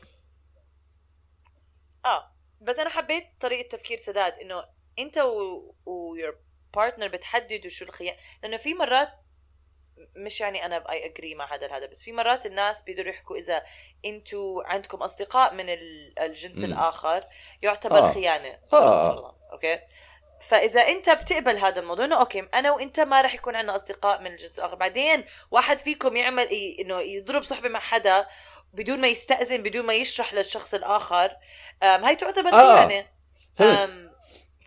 [2.04, 4.64] آه بس أنا حبيت طريقة تفكير سداد إنه
[4.98, 6.34] أنت و, و your
[6.76, 9.08] partner بتحددوا شو الخيانه لأنه في مرات
[10.16, 13.62] مش يعني أنا اي اجري مع هذا هذا بس في مرات الناس بيقدروا يحكوا إذا
[14.04, 16.64] أنتوا عندكم أصدقاء من ال- الجنس مم.
[16.64, 17.26] الآخر
[17.62, 18.12] يعتبر آه.
[18.12, 19.08] خيانة آه.
[19.14, 19.36] فرضاً.
[19.52, 19.80] okay
[20.40, 24.26] فإذا أنت بتقبل هذا الموضوع إنه okay أنا وأنت ما راح يكون عندنا أصدقاء من
[24.26, 28.26] الجنس الآخر بعدين واحد فيكم يعمل ي- إنه يضرب صحبة مع حدا
[28.72, 31.36] بدون ما يستأذن بدون ما يشرح للشخص الآخر
[31.82, 32.86] هاي تعتبر آه.
[32.88, 33.06] خيانة
[33.56, 34.09] فهمت.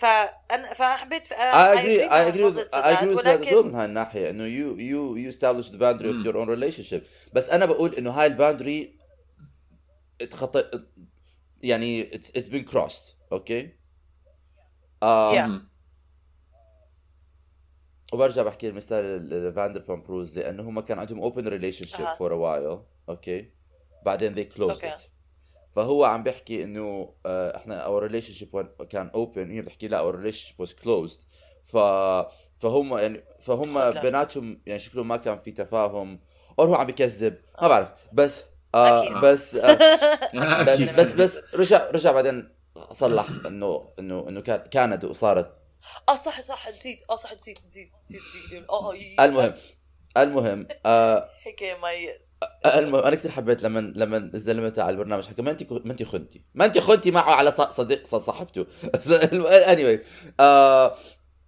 [0.03, 3.75] فانا فحبيت I agree I agree with I agree with that as well ولكن من
[3.75, 6.23] هاي الناحية إنه you you you establish the boundary of مم.
[6.23, 7.01] your own relationship
[7.33, 8.99] بس أنا بقول إنه هاي ال boundary
[10.21, 10.83] اتخطى
[11.61, 13.69] يعني it's, it's been crossed okay
[15.05, 15.49] um,
[18.13, 21.85] وبرجع بحكي المثال فاندر بامبروز لأنه هم كان عندهم open relationship.
[21.85, 23.51] for a while okay
[24.05, 24.91] بعدين they closed okay.
[24.91, 24.99] it
[25.75, 30.59] فهو عم بيحكي إنه آه، إحنا our relationship كان open هي بتحكي لا our relationship
[30.59, 31.21] was closed
[31.65, 31.77] ف
[32.59, 33.91] فهم يعني فهم.
[34.01, 36.19] بيناتهم يعني شكلهم ما كان في تفاهم
[36.59, 37.89] أو هو عم بكذب ما بعرف.
[38.13, 38.41] بس
[38.75, 39.17] آه أكيد.
[39.17, 39.75] بس آه
[40.63, 40.95] بس أكيد.
[40.95, 42.49] بس بس رجع رجع بعدين
[42.91, 45.57] صلح إنه إنه إنه كان كانت وصارت.
[46.09, 47.03] آه صح صح نسيت.
[47.09, 48.21] آه صح نسيت نسيت نسيت.
[48.51, 48.93] دي- آه
[49.25, 49.53] المهم
[50.17, 52.09] المهم آه حكي مي
[52.65, 56.45] المهم أنا كثير حبيت لما لما الزلمه تاع البرنامج حكى ما انت ما انت خنتي.
[56.53, 58.65] ما انت خنتي معه على صديق صاحبته.
[59.71, 59.99] اني
[60.39, 60.95] آه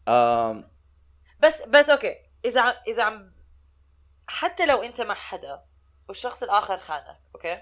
[0.07, 0.71] آه
[1.39, 2.15] بس بس okay.
[2.45, 3.35] إذا إذا عم
[4.27, 5.63] حتى لو أنت مع حدا
[6.07, 7.61] والشخص الآخر خانك okay؟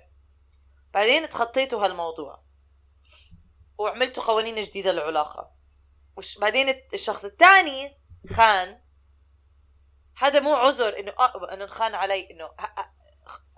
[0.93, 2.43] بعدين تخطيتوا هالموضوع
[3.77, 5.51] وعملتوا قوانين جديدة للعلاقة.
[6.17, 7.91] وش بعدين الشخص الثاني
[8.35, 8.83] خان
[10.17, 12.49] هذا مو عذر إنه آه إنه خان علي إنه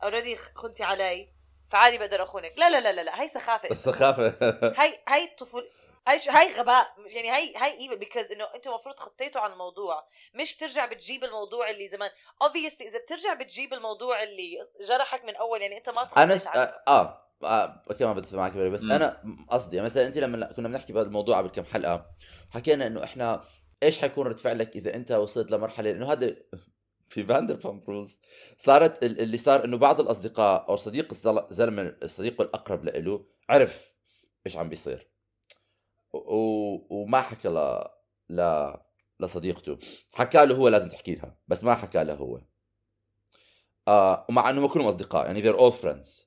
[0.06, 1.30] already خنتي علي
[1.68, 3.22] فعادي بقدر أخونك لا لا لا لا, لا.
[3.22, 3.70] هي سخافة.
[3.72, 4.28] السخافه
[4.80, 5.64] هاي هاي طفول
[6.08, 10.08] هاي شو هاي غباء يعني هاي هاي evil because إنه أنتم المفروض خطيتوا عن الموضوع
[10.34, 12.10] مش بترجع بتجيب الموضوع اللي زمان
[12.44, 16.48] obviously إذا بترجع بتجيب الموضوع اللي جرحك من أول يعني أنت ما أنا تخطيت.
[16.48, 17.22] عن آه, آه.
[17.44, 17.94] آه.
[18.00, 18.92] كمان بتفق معك بس مم.
[18.92, 22.06] أنا قصدي يعني مثلا أنت لما كنا بنحكي بهذا الموضوع قبل كم حلقة
[22.54, 23.44] حكينا إنه إحنا
[23.84, 26.36] إيش حيكون رد فعلك إذا أنت وصلت لمرحلة إنه هذا
[27.16, 28.18] في Vanderpump Rules
[28.58, 33.94] صارت ال- اللي صار إنه بعض الأصدقاء أو صديق الزل- الزلمه صديقه الأقرب له عرف
[34.46, 35.08] إيش عم بيصير.
[36.14, 36.36] و...
[36.96, 37.84] وما حكى ل...
[38.30, 38.72] ل...
[39.20, 39.78] لصديقته.
[40.14, 42.42] حكى له هو لازم تحكي لها بس ما حكى له هو.
[43.88, 46.24] آه ومع انهم كلهم أصدقاء يعني they're all friends.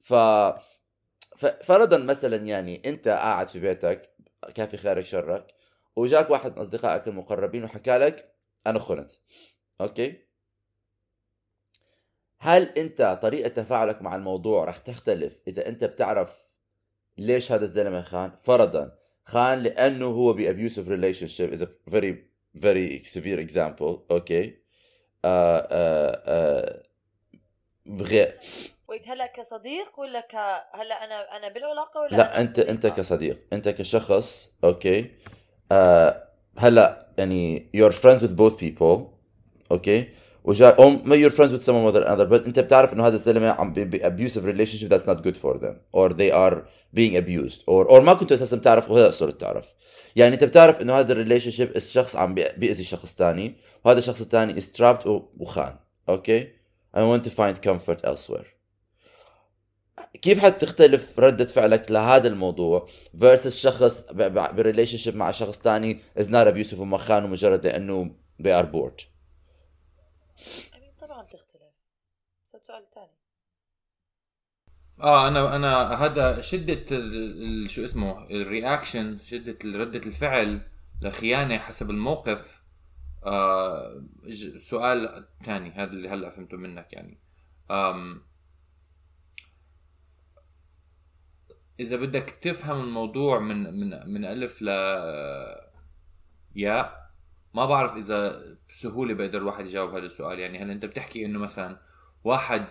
[0.00, 0.14] ف
[1.36, 4.16] ففرضا مثلا يعني أنت قاعد في بيتك
[4.54, 5.54] كافي خيرك شرك
[5.96, 8.34] وجاك واحد من أصدقائك المقربين وحكى لك
[8.66, 9.12] أنا خنت.
[9.82, 10.16] أوكي؟
[12.38, 16.54] هل أنت طريقة تفاعلك مع الموضوع رح تختلف إذا أنت بتعرف
[17.18, 22.26] ليش هذا الزلمة خان؟ فرضا خان لأنه هو ب abusive relationship as very
[22.60, 24.58] very severe example okay؟
[25.24, 26.82] آه آه آه
[27.86, 28.38] بغير
[28.88, 30.34] wait هلا كصديق ولا ك
[30.74, 35.10] هلا أنا أنا بالعلاقة ولا لا أنت أنت صديقة؟ كصديق أنت كشخص okay؟
[35.72, 39.11] آه هلا يعني you're friends with both people
[39.72, 40.08] okay
[40.44, 43.48] وجا أو ما you're friends with someone with another but انت بتعرف انه هذا الزلمه
[43.48, 45.74] عم ب ب- abusive relationship that's not good for them.
[45.92, 46.56] Or they are
[46.96, 47.60] being abused.
[47.66, 49.74] Or or ما كنت أساسا بتعرف وهلا صرت تعرف
[50.16, 53.54] يعني أنت بتعرف إنه هذا ال relationship الشخص عم بي- بيأذي شخص تاني
[53.84, 55.06] وهذا الشخص الثاني is trapped
[55.38, 55.76] وخان
[56.08, 56.48] okay
[56.96, 58.46] I want to find comfort elsewhere.
[60.22, 62.86] كيف حتختلف ردة فعلك لهذا الموضوع
[63.22, 64.04] versus شخص
[64.56, 68.10] ب relationship مع شخص تاني is not abusive وما خانه مجرد لأنه
[68.42, 69.11] they are bored
[70.76, 71.62] أمين طبعا بتختلف
[72.44, 73.18] بس سؤال ثاني.
[75.00, 76.86] آه أنا أنا هذا شدة
[77.66, 80.60] شو اسمه ال reaction شدة ردة الفعل
[81.00, 82.62] لخيانة حسب الموقف.
[83.24, 84.04] آه
[84.58, 87.20] سؤال ثاني هذا اللي هلأ فهمته منك يعني.
[87.70, 88.22] آم
[91.80, 94.68] إذا بدك تفهم الموضوع من من من ألف ل
[96.56, 97.01] ياء
[97.54, 100.38] ما بعرف إذا بسهولة بقدر الواحد يجاوب هذا السؤال.
[100.38, 101.80] يعني هل أنت بتحكي إنه مثلا
[102.24, 102.66] واحد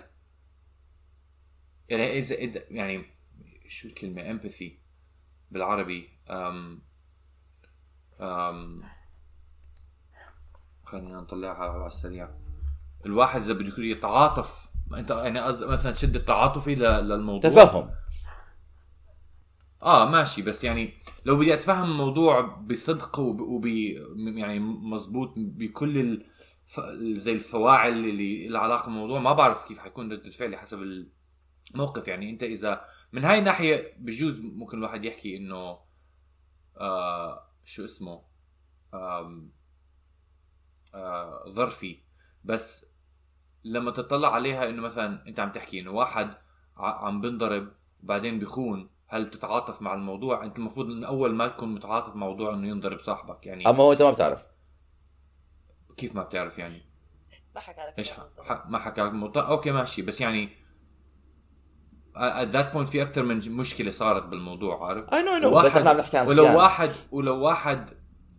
[1.89, 2.35] يعني إذا
[2.69, 3.05] يعني
[3.67, 4.79] شو الكلمة؟ امباثي
[5.51, 6.09] بالعربي.
[6.29, 6.81] أم
[8.21, 8.83] أم
[10.83, 12.29] خلينا نطلعها على السريع.
[13.05, 17.91] الواحد إذا بده يتعاطف أنت يعني قصد مثلا شده تعاطفي ل- للموضوع؟ تفهم.
[19.83, 20.93] آه ماشي بس يعني
[21.25, 23.65] لو بدي أتفهم الموضوع بصدق وب
[24.15, 26.25] يعني مزبوط بكل ال...
[27.21, 31.05] زي الفواعل اللي لها علاقة بالموضوع ما بعرف كيف حيكون ردة فعلي حسب
[31.73, 32.07] الموقف.
[32.07, 35.79] يعني أنت إذا من هاي الناحية بجوز ممكن الواحد يحكي إنه
[36.77, 38.21] آه شو اسمه
[38.93, 39.51] آم
[40.95, 41.99] آه ظرفي.
[42.43, 42.85] بس
[43.63, 46.37] لما تطلع عليها إنه مثلا أنت عم تحكي إنه واحد
[46.77, 47.71] عم بنضرب
[48.03, 52.54] وبعدين بيخون هل بتتعاطف مع الموضوع؟ انت المفروض من أول ما تكون متعاطف مع موضوع
[52.54, 54.45] إنه ينضرب صاحبك يعني أما هو أنت ما بتعرف.
[55.97, 56.82] كيف ما بتعرف يعني؟
[57.56, 58.12] ما حكى لك إيش
[58.65, 60.50] ما حكى لك موضوع okay ماشي بس يعني
[62.15, 65.89] at that point في أكثر من مشكلة صارت بالموضوع عارف؟ I know no بس إحنا
[65.89, 66.58] عم نحكي عن ولو خيانة.
[66.58, 67.89] واحد ولو واحد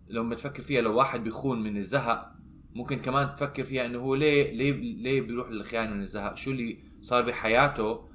[0.08, 2.32] لو بتفكر فيها لو واحد بيخون من الزهق
[2.74, 6.84] ممكن كمان تفكر فيها إنه هو ليه ليه ليه بيروح للخيانة من الزهق؟ شو اللي
[7.02, 8.11] صار بحياته؟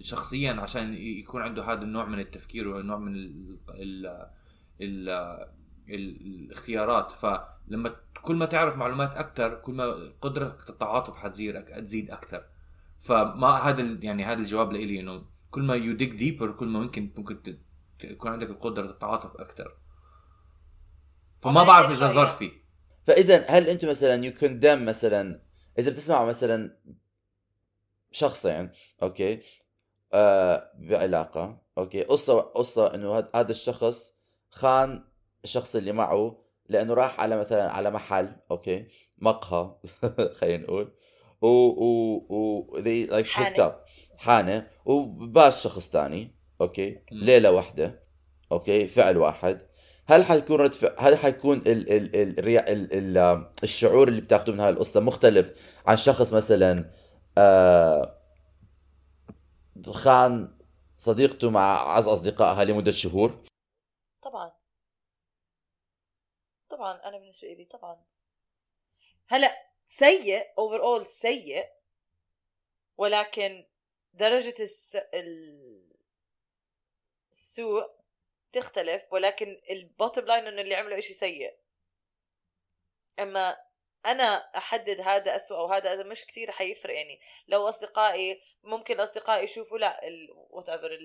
[0.00, 4.06] شخصيا عشان يكون عنده هذا النوع من التفكير والنوع من ال ال
[4.80, 5.08] ال
[5.88, 7.12] ال الاختيارات.
[7.12, 12.44] فلما كل ما تعرف معلومات أكثر كل ما قدرتك التعاطف حتزيد حتزيد أكثر
[13.00, 17.10] فما هذا يعني هذا الجواب لإلي إنه كل ما you dig deeper كل ما ممكن
[17.16, 17.58] ممكن ت-
[17.98, 19.76] ت- يكون عندك القدرة تتعاطف أكثر
[21.42, 22.08] فما بعرف إذا.
[22.08, 22.52] ظرفي
[23.04, 25.42] فإذا هل أنتم مثلا you condemn مثلا
[25.78, 26.78] إذا بتسمعوا مثلا
[28.10, 28.70] شخصين
[29.02, 29.40] okay
[30.12, 34.12] آه بعلاقة okay قصة قصة إنه هاد- هذا الشخص
[34.50, 35.04] خان
[35.44, 38.86] الشخص اللي معه لأنه راح على مثلا على محل okay
[39.18, 39.70] مقهى
[40.40, 40.92] خلينا نقول
[41.42, 43.54] و و و they like حانة.
[43.54, 43.72] hooked up
[44.18, 46.98] حانة وباس شخص تاني okay.
[47.12, 48.02] ليلة واحدة
[48.52, 49.62] okay فعل واحد
[50.06, 54.68] هل حيكون رد هل حيكون ال ال ال ال ال الشعور اللي بتاخذه من هاي
[54.70, 55.50] القصة مختلف
[55.86, 56.90] عن شخص مثلا
[57.38, 58.17] آه
[59.86, 60.58] خان
[60.96, 63.42] صديقته مع أعز أصدقائها لمدة شهور؟
[64.22, 64.52] طبعا.
[66.68, 68.04] طبعا أنا بالنسبة لي طبعا.
[69.26, 71.68] هلأ سيء overall سيء
[72.96, 73.66] ولكن
[74.12, 74.96] درجة الس...
[74.96, 75.96] ال-
[77.30, 77.98] السوء
[78.52, 81.58] تختلف ولكن ال bottom line إنه اللي عمله إشي سيء.
[83.18, 83.56] أما
[84.06, 87.20] أنا أحدد هذا أسوأ أو هذا مش كتير حيفرق يعني.
[87.48, 90.00] لو أصدقائي ممكن أصدقائي يشوفوا لا
[90.50, 90.98] whatever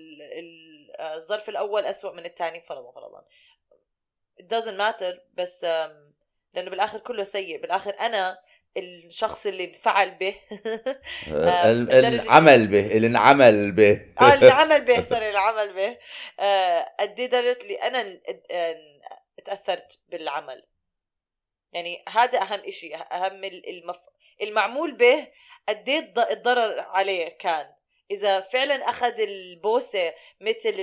[1.00, 3.24] الظرف الأول أسوأ من الثاني فرضا فرضا
[4.40, 5.66] it doesn't matter بس
[6.54, 7.60] لأنه بالآخر كله سيء.
[7.60, 8.38] بالآخر أنا
[8.76, 10.34] الشخص اللي انفعل به.
[11.32, 14.00] آه، العمل به اللي انعمل به.
[14.20, 15.98] آه اللي عمل به sorry اللي عمل به.
[16.40, 18.76] آه، قد إيه درجة اللي أنا آه،
[19.44, 20.66] تاثرت بالعمل.
[21.74, 23.98] يعني هذا أهم إشي أهم ال- المف...
[24.42, 25.28] المعمول به
[25.68, 27.74] قد إيه الض- الضرر عليه كان.
[28.10, 30.74] إذا فعلا أخذ البوسة مثل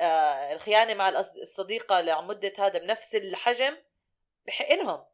[0.00, 3.76] آه، الخيانة مع الصديقة لمدة هذا بنفس الحجم
[4.46, 5.04] بحق لهم.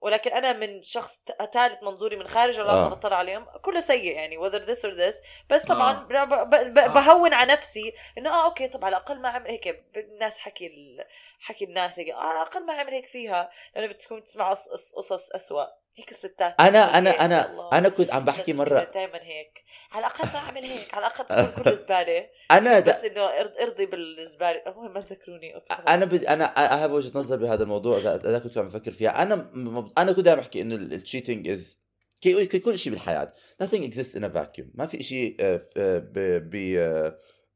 [0.00, 1.20] ولكن أنا من شخص
[1.52, 2.86] ثالث منظوري من خارج العلاقه آه.
[2.86, 2.88] آه.
[2.94, 6.16] بطلع عليهم كله سيء يعني whether this or this بس طبعا آه.
[6.22, 6.24] آه.
[6.24, 9.84] ب- ب- ب- بهون على نفسي إنه آه أوكي طب على الأقل ما عمل هيك
[9.96, 11.04] الناس حكي ال...
[11.40, 14.92] حكي الناس هيك آه على الأقل ما عمل هيك فيها لأنه بتكون تسمع قص- قص-
[14.94, 17.68] قصص اسوء هيك الستات أنا أنا أنا.
[17.72, 18.84] أنا كنت عم بحكي مرة.
[18.94, 22.28] دائما هيك؟ على الأقل ما عمل هيك على الأقل تكون كله زبالة.
[22.50, 24.62] أنا بس إنه ارض- ارضي بالزبالة.
[24.66, 25.54] المهم ما تذكروني.
[25.88, 29.22] أنا بدي أنا أنا وجهة نظر بهذا الموضوع اذا كنت عم بفكر فيها.
[29.22, 31.78] أنا م- أنا كنت عم بحكي إنه ال cheating as
[32.24, 33.32] كل شيء بالحياة.
[33.62, 34.66] Nothing exists in a vacuum.
[34.74, 35.36] ما في شيء
[35.76, 36.18] ب
[36.50, 36.74] ب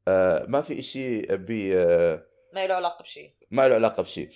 [0.07, 4.29] آه، ما في شيء ب آه، ما له علاقة بشيء ما له علاقة بشيء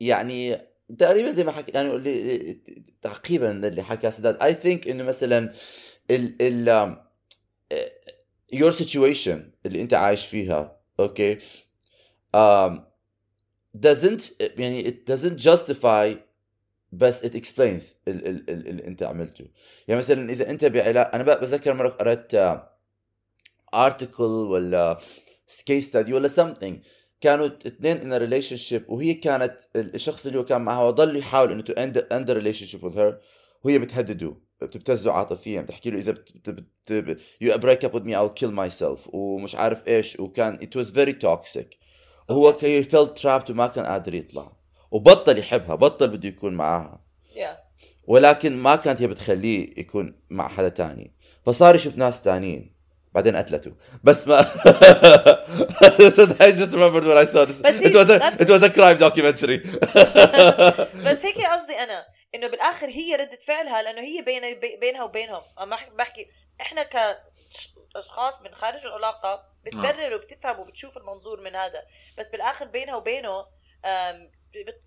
[0.00, 2.58] يعني تقريبا زي ما حكي يعني اللي
[3.02, 5.52] تعقيبا اللي حكى سداد اي ثينك إنه مثلا
[6.10, 6.96] ال ال
[8.54, 11.38] your situation اللي أنت عايش فيها أوكي؟
[12.36, 12.72] um,
[13.86, 16.16] doesn't يعني it doesn't justify
[16.92, 19.44] بس it explains ال- ال- ال- اللي أنت عملته.
[19.88, 22.32] يعني مثلا إذا أنت بعلاقه أنا بتذكر مرة قرأت
[23.74, 24.98] ارتكل ولا
[25.66, 26.74] كيس ستادي ولا something.
[27.20, 31.62] كانوا اثنين in a relationship وهي كانت الشخص اللي هو كان معها وضل يحاول إنه
[31.62, 33.14] end, end the relationship with her.
[33.64, 36.14] وهي بتهدده بتبتزه عاطفيا بتحكي له إذا
[37.42, 41.14] you break up with me I'll kill myself ومش عارف إيش وكان it was very
[41.24, 41.76] toxic.
[42.28, 44.52] وهو كان felt trapped وما كان قادر يطلع.
[44.90, 47.04] وبطل يحبها بطل بده يكون معاها.
[47.36, 47.58] يا
[48.04, 51.14] ولكن ما كانت هي بتخليه يكون مع حدا تاني.
[51.46, 52.79] فصار يشوف ناس تانيين.
[53.12, 53.72] بعدين قتلته.
[54.04, 54.42] بس ما
[56.40, 58.70] I just remembered when I saw this بس it هي- was a, it was a
[58.70, 59.58] crime documentary.
[61.06, 65.40] بس هيك قصدي أنا إنه بالآخر هي ردة فعلها لأنه هي بين بي- بينها وبينهم.
[65.58, 66.26] أحكي- بحكي
[66.60, 71.82] إحنا كاشخاص من خارج العلاقة بتبرر وبتفهم وبتشوف المنظور من هذا.
[72.18, 73.46] بس بالآخر بينها وبينه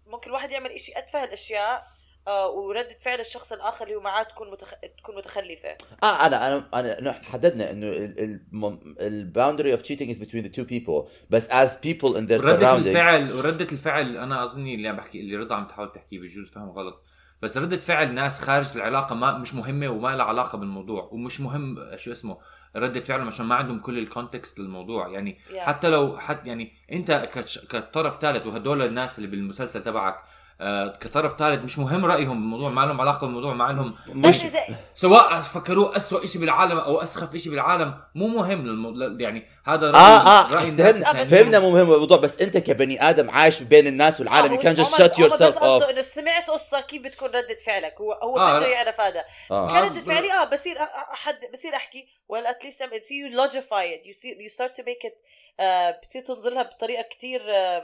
[0.08, 1.84] ممكن الواحد يعمل إشي أتفه الأشياء
[2.28, 4.74] آه، وردة فعل الشخص الآخر اللي هو معاه تكون متخ...
[4.98, 5.70] تكون مختلفة.
[6.04, 7.88] آه أنا أنا انا نحن حددنا إنه
[9.00, 11.08] ال boundary of cheating is between the two people.
[11.30, 15.36] بس as people in their ردة الفعل وردة الفعل أنا اظني اللي عم بحكي اللي
[15.36, 17.04] رضا عم تحاول تحكيه بجوز فهم غلط.
[17.42, 21.78] بس ردة فعل ناس خارج العلاقة ما مش مهمة وما لها علاقة بالموضوع ومش مهم
[21.98, 22.38] شو اسمه
[22.76, 25.08] ردة فعلهم عشان ما عندهم كل الكونتكست للموضوع.
[25.08, 25.58] يعني Yeah.
[25.58, 30.16] حتى لو حتى يعني أنت كش- كطرف ثالث وهدول الناس اللي بالمسلسل تبعك
[31.02, 34.60] كطرف ثالث مش مهم رأيهم بالموضوع ما لهم علاقة بالموضوع ما لهم بس مش اذا
[34.94, 39.20] سواء فكروه أسوأ شيء بالعالم أو أسخف شيء بالعالم مو مهم للمو...
[39.20, 41.44] يعني هذا رأي آه آه رأي الناس فهمنا آه، بس- الثانيين.
[41.44, 45.02] فهمنا مو مهم الموضوع بس أنت كبني آدم عايش بين الناس والعالم آه، مش- just
[45.02, 48.58] هم- shut هم بس قصده إنه سمعت قصة كيف بتكون ردة فعلك هو هو آه،
[48.58, 48.68] بده.
[48.68, 49.68] يعرف هذا آه.
[49.68, 50.78] كان آه، ردة فعلي آه بصير
[51.14, 55.14] احد بصير أحكي you logify it you see you start to make it
[55.60, 57.84] آه بتصير تنظر لها بطريقة كتير آم،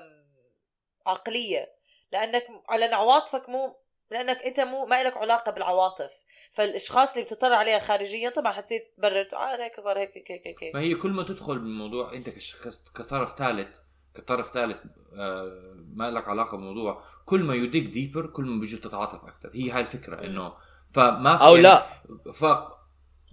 [1.08, 1.79] عقلية
[2.12, 3.76] لأنك لأن عواطفك مو
[4.12, 6.12] لأنك أنت مو ما لك علاقة بالعواطف.
[6.52, 10.76] فالأشخاص اللي بتطلع عليها خارجيا طبعا حتصير تبرر آه هيك صار هيك هيك هيك, هيك.
[10.76, 13.68] ما هي كل ما تدخل بالموضوع أنت كشخص كطرف ثالث
[14.16, 14.78] كطرف ثالث
[15.20, 19.72] آه ما لك علاقة بالموضوع كل ما يدق ديبر كل ما بيجي تتعاطف أكثر هي
[19.72, 20.54] هاي الفكرة إنه
[20.94, 21.86] فما في أو يعني لا.
[22.34, 22.44] ف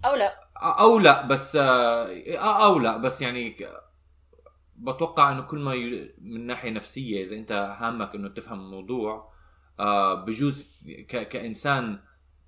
[0.05, 0.35] أو لا.
[0.57, 3.55] أو لا بس آه أو لا بس يعني
[4.77, 6.13] بتوقع إنه كل ما ي...
[6.21, 9.33] من ناحية نفسية إذا أنت هامك إنه تفهم الموضوع
[9.79, 11.27] آه بجوز ك...
[11.27, 11.99] كإنسان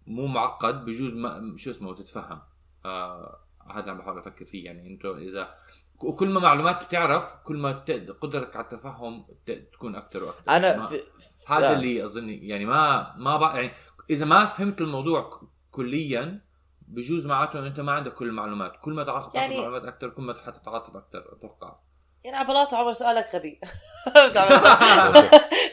[0.07, 2.41] مو معقد بجوز ما شو اسمه تتفهم.
[2.85, 3.39] آه
[3.71, 4.65] هذا اللي عم بحاول أفكر فيه.
[4.65, 5.55] يعني أنت إذا
[5.97, 9.51] كل ما معلومات بتعرف كل ما ت- قدرتك على التفهم ت...
[9.51, 10.85] تكون أكثر وأكثر أنا ما...
[10.85, 11.01] في
[11.47, 11.73] هذا لا.
[11.73, 13.55] اللي أظن يعني ما ما بق...
[13.55, 13.71] يعني
[14.09, 16.39] إذا ما فهمت الموضوع كليا
[16.87, 18.73] بجوز معناته إنه أنت ما عندك كل المعلومات.
[18.81, 19.65] كل ما تعرف يعني- يعني...
[19.65, 21.75] معلومات أكثر كل ما حتتعاطف أكثر أتوقع.
[22.23, 23.60] يعني على بلاطه عمر سؤالك غبي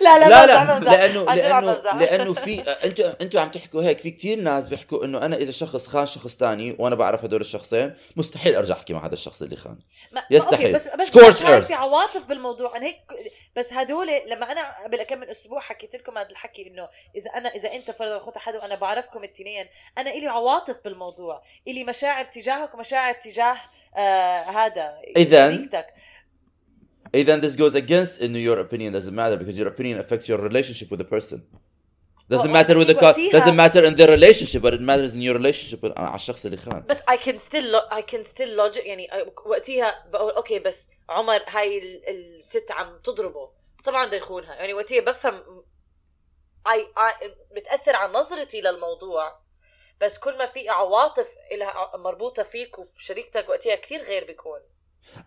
[0.00, 1.72] لا لا لا لا لأنه لأنه.
[1.94, 5.86] لأنه في أنتوا أنتوا عم تحكوا هيك في كثير ناس بيحكوا إنه أنا إذا شخص
[5.86, 9.78] خان شخص تاني وأنا بعرف هدول الشخصين مستحيل أرجع أحكي مع هذا الشخص اللي خان
[10.12, 10.72] ما يستحيل.
[10.74, 11.64] بس بس بس.
[11.64, 13.00] في عواطف بالموضوع أنا هيك
[13.56, 17.48] بس هدول لما أنا قبل كم من أسبوع حكيت لكم هذا الحكي إنه إذا أنا
[17.48, 19.66] إذا أنت فرضا اخوت حدا وأنا بعرفكم التنين
[19.98, 23.56] أنا إلي عواطف بالموضوع إلي مشاعر تجاهك ومشاعر تجاه
[23.96, 25.68] آه هذا إذن
[27.16, 30.90] اذا this goes against انه your opinion doesn't matter because your opinion affects your relationship
[30.92, 31.38] with the person
[32.34, 35.22] doesn't matter with the co- وقتيها- doesn't matter in their relationship but it matters in
[35.22, 39.08] your relationship مع الشخص اللي خان بس I can still I can still logic يعني
[39.46, 43.50] وقتها بقول okay بس عمر هاي ال- الست عم تضربه
[43.84, 45.42] طبعا بده يخونها يعني وقتها بفهم
[46.68, 47.24] I, I
[47.56, 49.38] بتاثر على نظرتي للموضوع
[50.00, 54.60] بس كل ما في عواطف لها مربوطه فيك وفي شريكتك وقتها كثير غير بيكون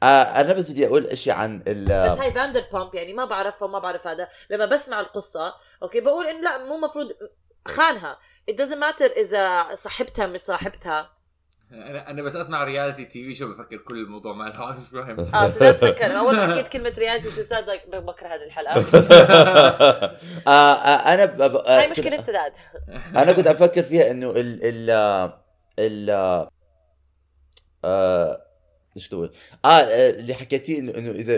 [0.03, 3.79] آه أنا بس بدي أقول إشي عن ال بس هاي Vanderpump يعني ما بعرفها وما
[3.79, 4.27] بعرف هذا.
[4.49, 7.11] لما بسمع القصة okay بقول انه لا مو مفروض
[7.67, 8.17] خانها.
[8.51, 11.19] It doesn't matter إذا صاحبتها مش صاحبتها.
[11.71, 15.19] أنا أنا بس أسمع reality TV show بفكر كل الموضوع ما له مش مهم.
[15.35, 18.79] آه سداد سكر أول ما حكيت كلمة رياليتي شو سداد like بكره هذه الحلقة.
[20.47, 21.41] آه آه أنا ب...
[21.41, 22.53] آه هاي مشكلة سداد
[23.15, 24.89] أنا كنت أفكر فيها إنه ال ال
[25.79, 26.09] ال
[28.89, 29.31] آه إيش تقول؟
[29.65, 31.35] آه آه، اللي حكيتيه انه إذا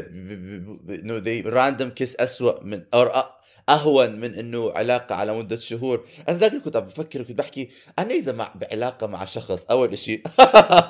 [0.89, 3.23] إنه the random kiss اسوء من أو
[3.69, 8.13] أهون من إنه علاقة على مدة شهور، أنا ذاك كنت عم بفكر كنت بحكي أنا
[8.13, 10.23] إذا مع بعلاقة مع شخص أول شيء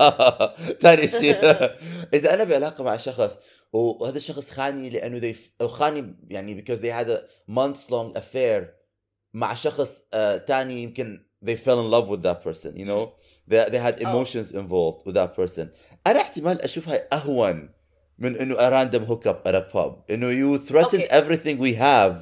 [0.81, 1.35] ثاني شيء
[2.17, 3.37] إذا أنا بعلاقة مع شخص
[3.73, 7.19] وهذا الشخص خاني لأنه ذي أو خاني يعني they had a
[7.51, 8.63] months long affair
[9.33, 10.37] مع شخص آه
[10.83, 13.02] يمكن they fell in love with that person you know
[13.50, 15.66] they, they had emotions involved with that person
[16.06, 17.68] انا احتمال اشوف هاي اهون
[18.18, 21.08] من انه a random hookup at a pub انه you threatened Okay.
[21.20, 22.12] everything we have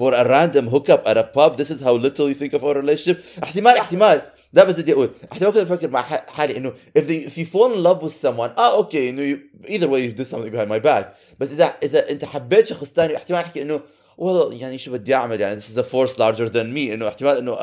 [0.00, 2.74] for a random hookup at a pub this is how little you think of our
[2.82, 3.80] relationship احتمال لحظة.
[3.82, 7.34] احتمال لا بس بدي اقول احتمال كنت افكر مع ح- حالي انه if, they, if
[7.38, 10.50] you fall in love with someone اه اوكي انه you, either way you did something
[10.56, 11.04] behind my back
[11.40, 13.80] بس اذا اذا انت حبيت شخص ثاني احتمال احكي انه
[14.21, 16.91] والله يعني شو بدي أعمل يعني this is a force larger than me.
[16.93, 17.53] إنه احتمال إنه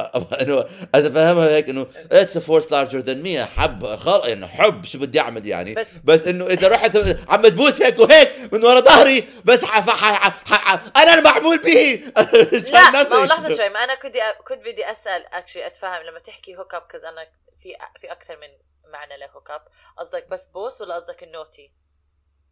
[0.41, 0.65] إنه
[0.95, 3.39] أتفهمها هيك إنه it's a force larger than me.
[3.39, 5.75] حب خلق يعني حب شو بدي أعمل يعني.
[5.75, 6.97] بس- بس إنه إذا رحت
[7.29, 9.91] عم تبوس هيك وهيك من ورا ظهري بس ح...
[9.91, 10.31] ح...
[10.31, 10.55] ح...
[10.55, 10.99] ح...
[11.03, 12.01] أنا المعمول به.
[12.73, 14.15] لا ما هو لحظة شوي ما أنا كنت
[14.49, 17.27] كنت بدي أسأل actually أتفهم لما تحكي هوك اب كز أنا
[17.59, 17.69] في
[18.01, 18.49] في أكثر من
[18.93, 19.61] معنى ل hook up
[19.99, 21.73] قصدك بس بوس ولا قصدك ال naughty؟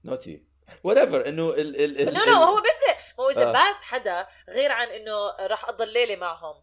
[0.05, 0.54] naughty.
[0.87, 1.27] Whatever.
[1.27, 3.53] إنه ال ال ال لا لا هو بيفرق ما هو إذا آه.
[3.53, 6.55] باس حدا غير عن إنه راح اقضي الليلة معهم.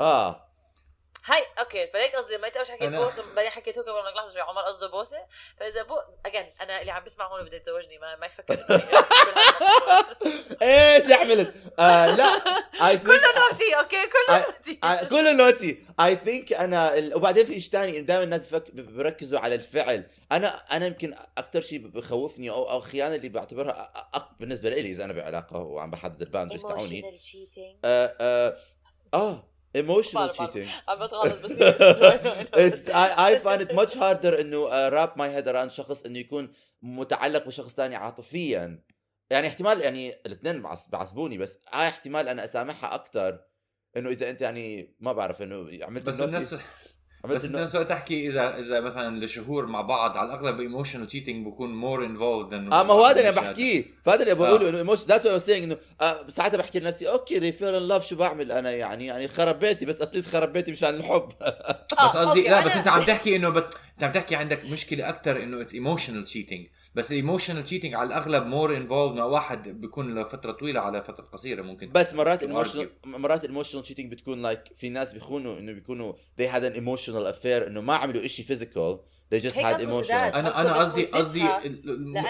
[0.00, 0.47] آه.
[1.28, 4.16] هاي okay فهيك قصدي لما أنت أول حكيت أنا- بوس بعدين حكيت hook up like
[4.16, 5.16] لحظه شوي عمر قصده بوسة
[5.56, 5.94] فإذا but
[6.26, 8.58] again أنا اللي عم بسمع هون بده يتزوجني ما, ما يفكر.
[10.62, 12.38] إيش يحمل آه لا
[12.94, 14.74] كله naughty okay كله naughty
[15.08, 16.92] كله naughty I think أنا.
[17.14, 18.70] وبعدين في شيء ثاني دائما الناس بفك...
[18.74, 23.92] بركزوا على الفعل أنا أنا يمكن أكثر شيء بخوفني أو أو خيانة اللي بعتبرها.
[24.40, 28.56] بالنسبة لي إذا أنا بعلاقة وعم بحدد ال boundaries تاعوني emotional cheating آه آه
[29.14, 29.44] آه
[30.14, 30.36] بعرف.
[30.40, 30.68] cheating.
[30.88, 31.52] عم بتغلط بس
[33.28, 36.52] I find it much harder إنه wrap my head around شخص إنه يكون
[36.82, 38.82] متعلق بشخص ثاني عاطفيا.
[39.30, 43.40] يعني احتمال يعني الاثنين بعص- بعصبوني بس هاي احتمال أنا أسامحها أكثر
[43.96, 46.54] إنه إذا أنت يعني ما بعرف إنه عملت بس الناس
[47.24, 51.46] بس النو- الناس وقت تحكي اذا إذا مثلا لشهور مع بعض على الأغلب emotional cheating
[51.46, 53.84] بكون more involved آه ما هو هذا اللي بحكيه.
[54.04, 54.68] فهذا اللي بقوله آه.
[54.70, 57.82] انه emotional that's what I'm saying إنه آه ساعتها بحكي لنفسي okay they fell in
[57.82, 61.28] love شو بعمل أنا يعني؟ يعني خرب بيتي بس at least خرب بيتي مشان الحب.
[62.04, 63.74] بس قصدي لا بس أنت عم تحكي إنه بت...
[63.94, 66.66] أنت عم تحكي عندك مشكلة أكثر إنه emotional cheating
[66.98, 71.24] بس ال emotional cheating على الأغلب more involved مع واحد بيكون لفترة طويلة على فترة
[71.32, 73.08] قصيرة ممكن بس مرات to emotional argue.
[73.08, 77.34] مرات emotional cheating بتكون like like في ناس بيخونوا إنه بيكونوا they had an emotional
[77.34, 78.98] affair إنه ما عملوا إشي physical.
[79.34, 80.10] They just had emotional.
[80.10, 81.42] أنا أنا قصدي قصدي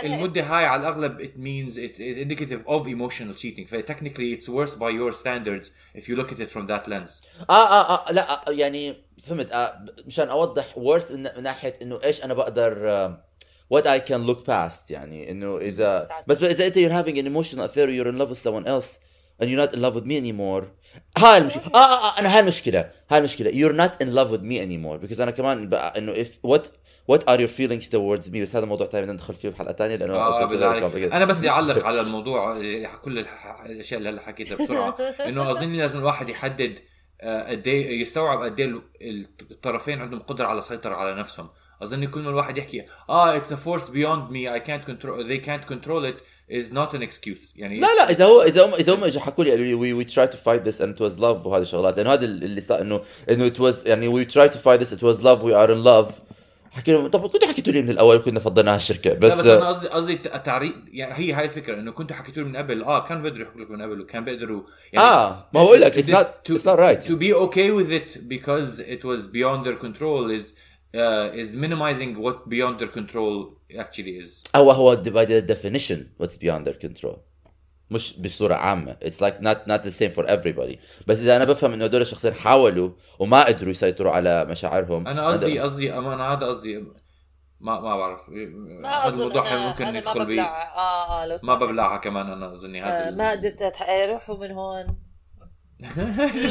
[0.04, 3.66] المدة هاي على الأغلب it means it, it indicative of emotional cheating.
[3.66, 7.22] ف technically it's worse by your standards if you look at it from that lens.
[7.50, 12.00] آه آه آه لا آه يعني فهمت آه مشان أوضح ورس من, من ناحية إنه
[12.04, 13.27] إيش أنا بقدر آه
[13.74, 17.64] what I can look past يعني إنه اذا بس إذا أنت you're having an emotional
[17.64, 18.98] affair you're in love with someone else
[19.40, 20.64] and you're not in love with me anymore
[21.18, 23.50] هاي المشكلة آه, آه, آه أنا هاي المشكلة هاي المشكلة.
[23.50, 26.66] You're not in love with me anymore because أنا كمان بقى إنه if what
[27.12, 29.96] what are your feelings towards me بس هذا موضوع ثاني بدنا ندخل فيه بحلقة ثانية
[29.96, 30.52] لأنه آه.
[31.16, 32.54] أنا بس بدي أعلق على الموضوع
[33.02, 33.26] كل
[33.66, 34.96] الأشياء اللي هلا حكيتها بسرعة.
[35.28, 36.78] إنه أظن لازم الواحد يحدد
[37.20, 38.80] آه، قد إيه يستوعب قد إيه
[39.50, 41.48] الطرفين عندهم قدرة على السيطرة على نفسهم.
[41.82, 45.44] أظن كل ما الواحد يحكي آه اتس ا فورس بيوند مي اي كانت كنترول they
[45.44, 46.16] can't control it
[46.50, 47.52] is not an excuse.
[47.56, 49.92] يعني لا لا إذا هو إذا هم إذا هم اجوا حكوا لي قالوا لي we
[49.92, 51.96] we tried to fight this and it was love وهذه الشغلات.
[51.96, 53.00] لأنه هذا اللي صار إنه
[53.30, 55.84] إنه it was يعني we tried to fight this it was love we are in
[55.84, 56.20] love
[56.70, 59.68] حكي لهم طب كنتوا حكيتوا لي من الأول كنا فضلنا هالشركه بس, بس, بس أنا
[59.68, 63.22] قصدي قصدي التعريف يعني هي هاي الفكرة إنه كنتوا حكيتوا لي من قبل آه كانوا
[63.22, 64.62] بيقدروا يحكوا لك من قبل وكان بيقدروا
[64.92, 67.08] يعني آه ما بقول لك this- to- it's not right.
[67.08, 70.44] to be okay with it because it was beyond their control is
[70.94, 74.42] uh, is minimizing what beyond their control actually is.
[74.56, 77.18] هو هو by the definition what's beyond their control.
[77.90, 78.96] مش بصورة عامة.
[79.02, 80.78] It's like not not the same for everybody.
[81.06, 85.58] بس إذا أنا بفهم إنه هدول الشخصين حاولوا وما قدروا يسيطروا على مشاعرهم أنا قصدي
[85.58, 86.84] قصدي أنا هذا قصدي
[87.60, 88.20] ما ما بعرف.
[88.28, 90.76] ما هذا أظن الموضوع أنا ممكن أنا بيه ببلع.
[90.76, 91.54] آه آه لو ما.
[91.54, 93.82] ببلعها كمان أنا أظني هذا آه ما قدرت أتح...
[93.82, 94.86] إيه، روحوا من هون.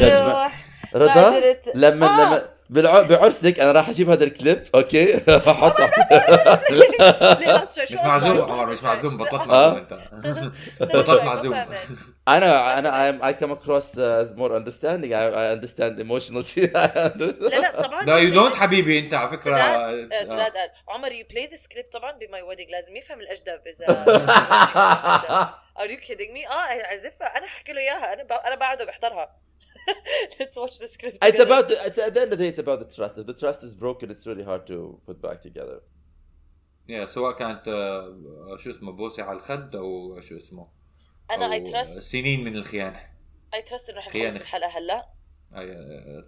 [0.01, 0.65] روح.
[0.95, 1.71] رضا؟ قدرت.
[1.75, 2.27] لما آه.
[2.27, 3.01] لما بالع...
[3.01, 5.89] بعرسك أنا راح أجيب هذا الكليب أوكي؟ احطه
[7.83, 9.47] مش معزوم مش معزوم بطلت آه.
[9.47, 9.99] معزوم أنت.
[10.95, 11.65] بطلت معزوم.
[12.27, 15.11] أنا أنا come across as more understanding.
[15.13, 18.03] I, I understand emotional لا لا طبعا.
[18.03, 19.37] لا you don't حبيبي أنت على فكرة.
[19.37, 20.23] سداد آه، آه.
[20.23, 24.05] سداد قال عمر you play The Script طبعا ب my wedding لازم يفهم الأجدب اذا
[25.79, 26.51] are you kidding me آه
[26.85, 28.13] اعزفها أنا أحكي له إياها.
[28.13, 28.31] أنا ب...
[28.31, 28.81] أنا بقعد
[29.87, 32.47] وبحضرها let's watch The Script It's about the, it's at the end of the day
[32.47, 33.17] it's about the trust.
[33.17, 35.81] If the trust is broken, it's really hard to put back together.
[36.89, 40.67] يا سواء كانت آه، شو اسمه بوسه على الخد أو شو اسمه
[41.31, 42.99] أنا I trust سنين من الخيانة
[43.53, 44.29] I trust إنه رح خيانة.
[44.29, 45.09] نخلص الحلقة هلا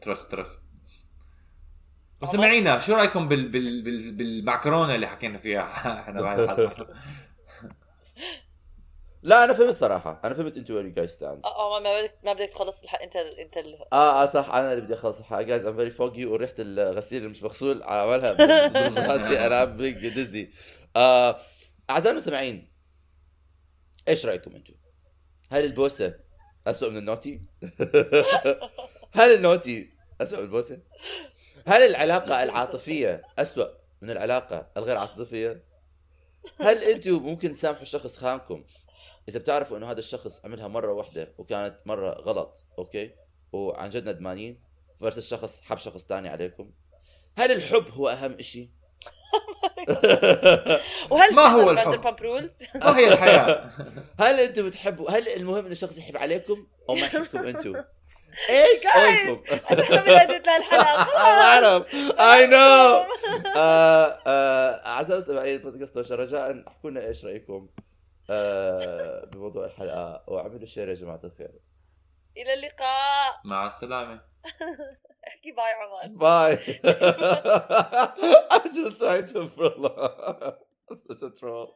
[0.01, 0.59] trust trust
[2.21, 5.61] مستمعينا شو رأيكم بال بال بال بالمعكرونة اللي حكينا فيها
[6.01, 6.87] إحنا بهاي الحلقة
[9.21, 11.45] لا أنا فهمت صراحة أنا فهمت أنتوا where you guys stand.
[11.45, 13.77] آه آه، ما بدك ما بدك تخلص الحلقة أنت أنت ال...
[13.93, 17.29] آه آه صح أنا اللي بدي أخلص الحلقة guys I'm very foggy وريحة الغسيل اللي
[17.29, 19.77] مش مغسول عملها بظروف راسي أنا
[20.15, 20.55] dizzy.
[20.95, 21.39] آه
[21.89, 22.71] أعزائي المستمعين
[24.07, 24.75] إيش رأيكم أنتوا؟
[25.51, 26.15] هل البوسة
[26.67, 27.41] اسوء من ال naughty؟
[29.19, 29.89] هل ال naughty
[30.21, 30.79] اسوء من البوسة؟
[31.67, 33.69] هل العلاقة العاطفية اسوء
[34.01, 35.63] من العلاقة الغير عاطفية؟
[36.59, 38.63] هل أنتوا ممكن تسامحوا شخص خانكم
[39.29, 43.11] إذا بتعرفوا إنه هذا الشخص عملها مرة واحدة وكانت مرة غلط okay؟
[43.51, 44.61] وعن جد ندمانين
[45.03, 46.71] versus شخص حب شخص تاني عليكم.
[47.37, 48.69] هل الحب هو أهم إشي؟
[51.11, 53.69] وهل ما هو الحب؟ rules؟ ما هي الحياة.
[54.21, 57.75] هل أنتوا بتحبوا هل المهم إنه الشخص يحب عليكم أو ما يحبكم أنتوا
[58.49, 63.05] إيش للحلقه أنا بعرف I know
[64.85, 67.67] أعزائي المستمعين البودكاست رجاء أحكوا لنا إيش رأيكم.
[68.29, 71.51] آه، بموضوع الحلقة وأعملوا share يا جماعة الخير
[72.37, 74.21] إلى اللقاء مع السلامة
[75.27, 76.57] احكي باي عمر Bye.
[78.51, 80.53] I'm just trying to prolong.
[80.89, 81.75] I'm such a troll.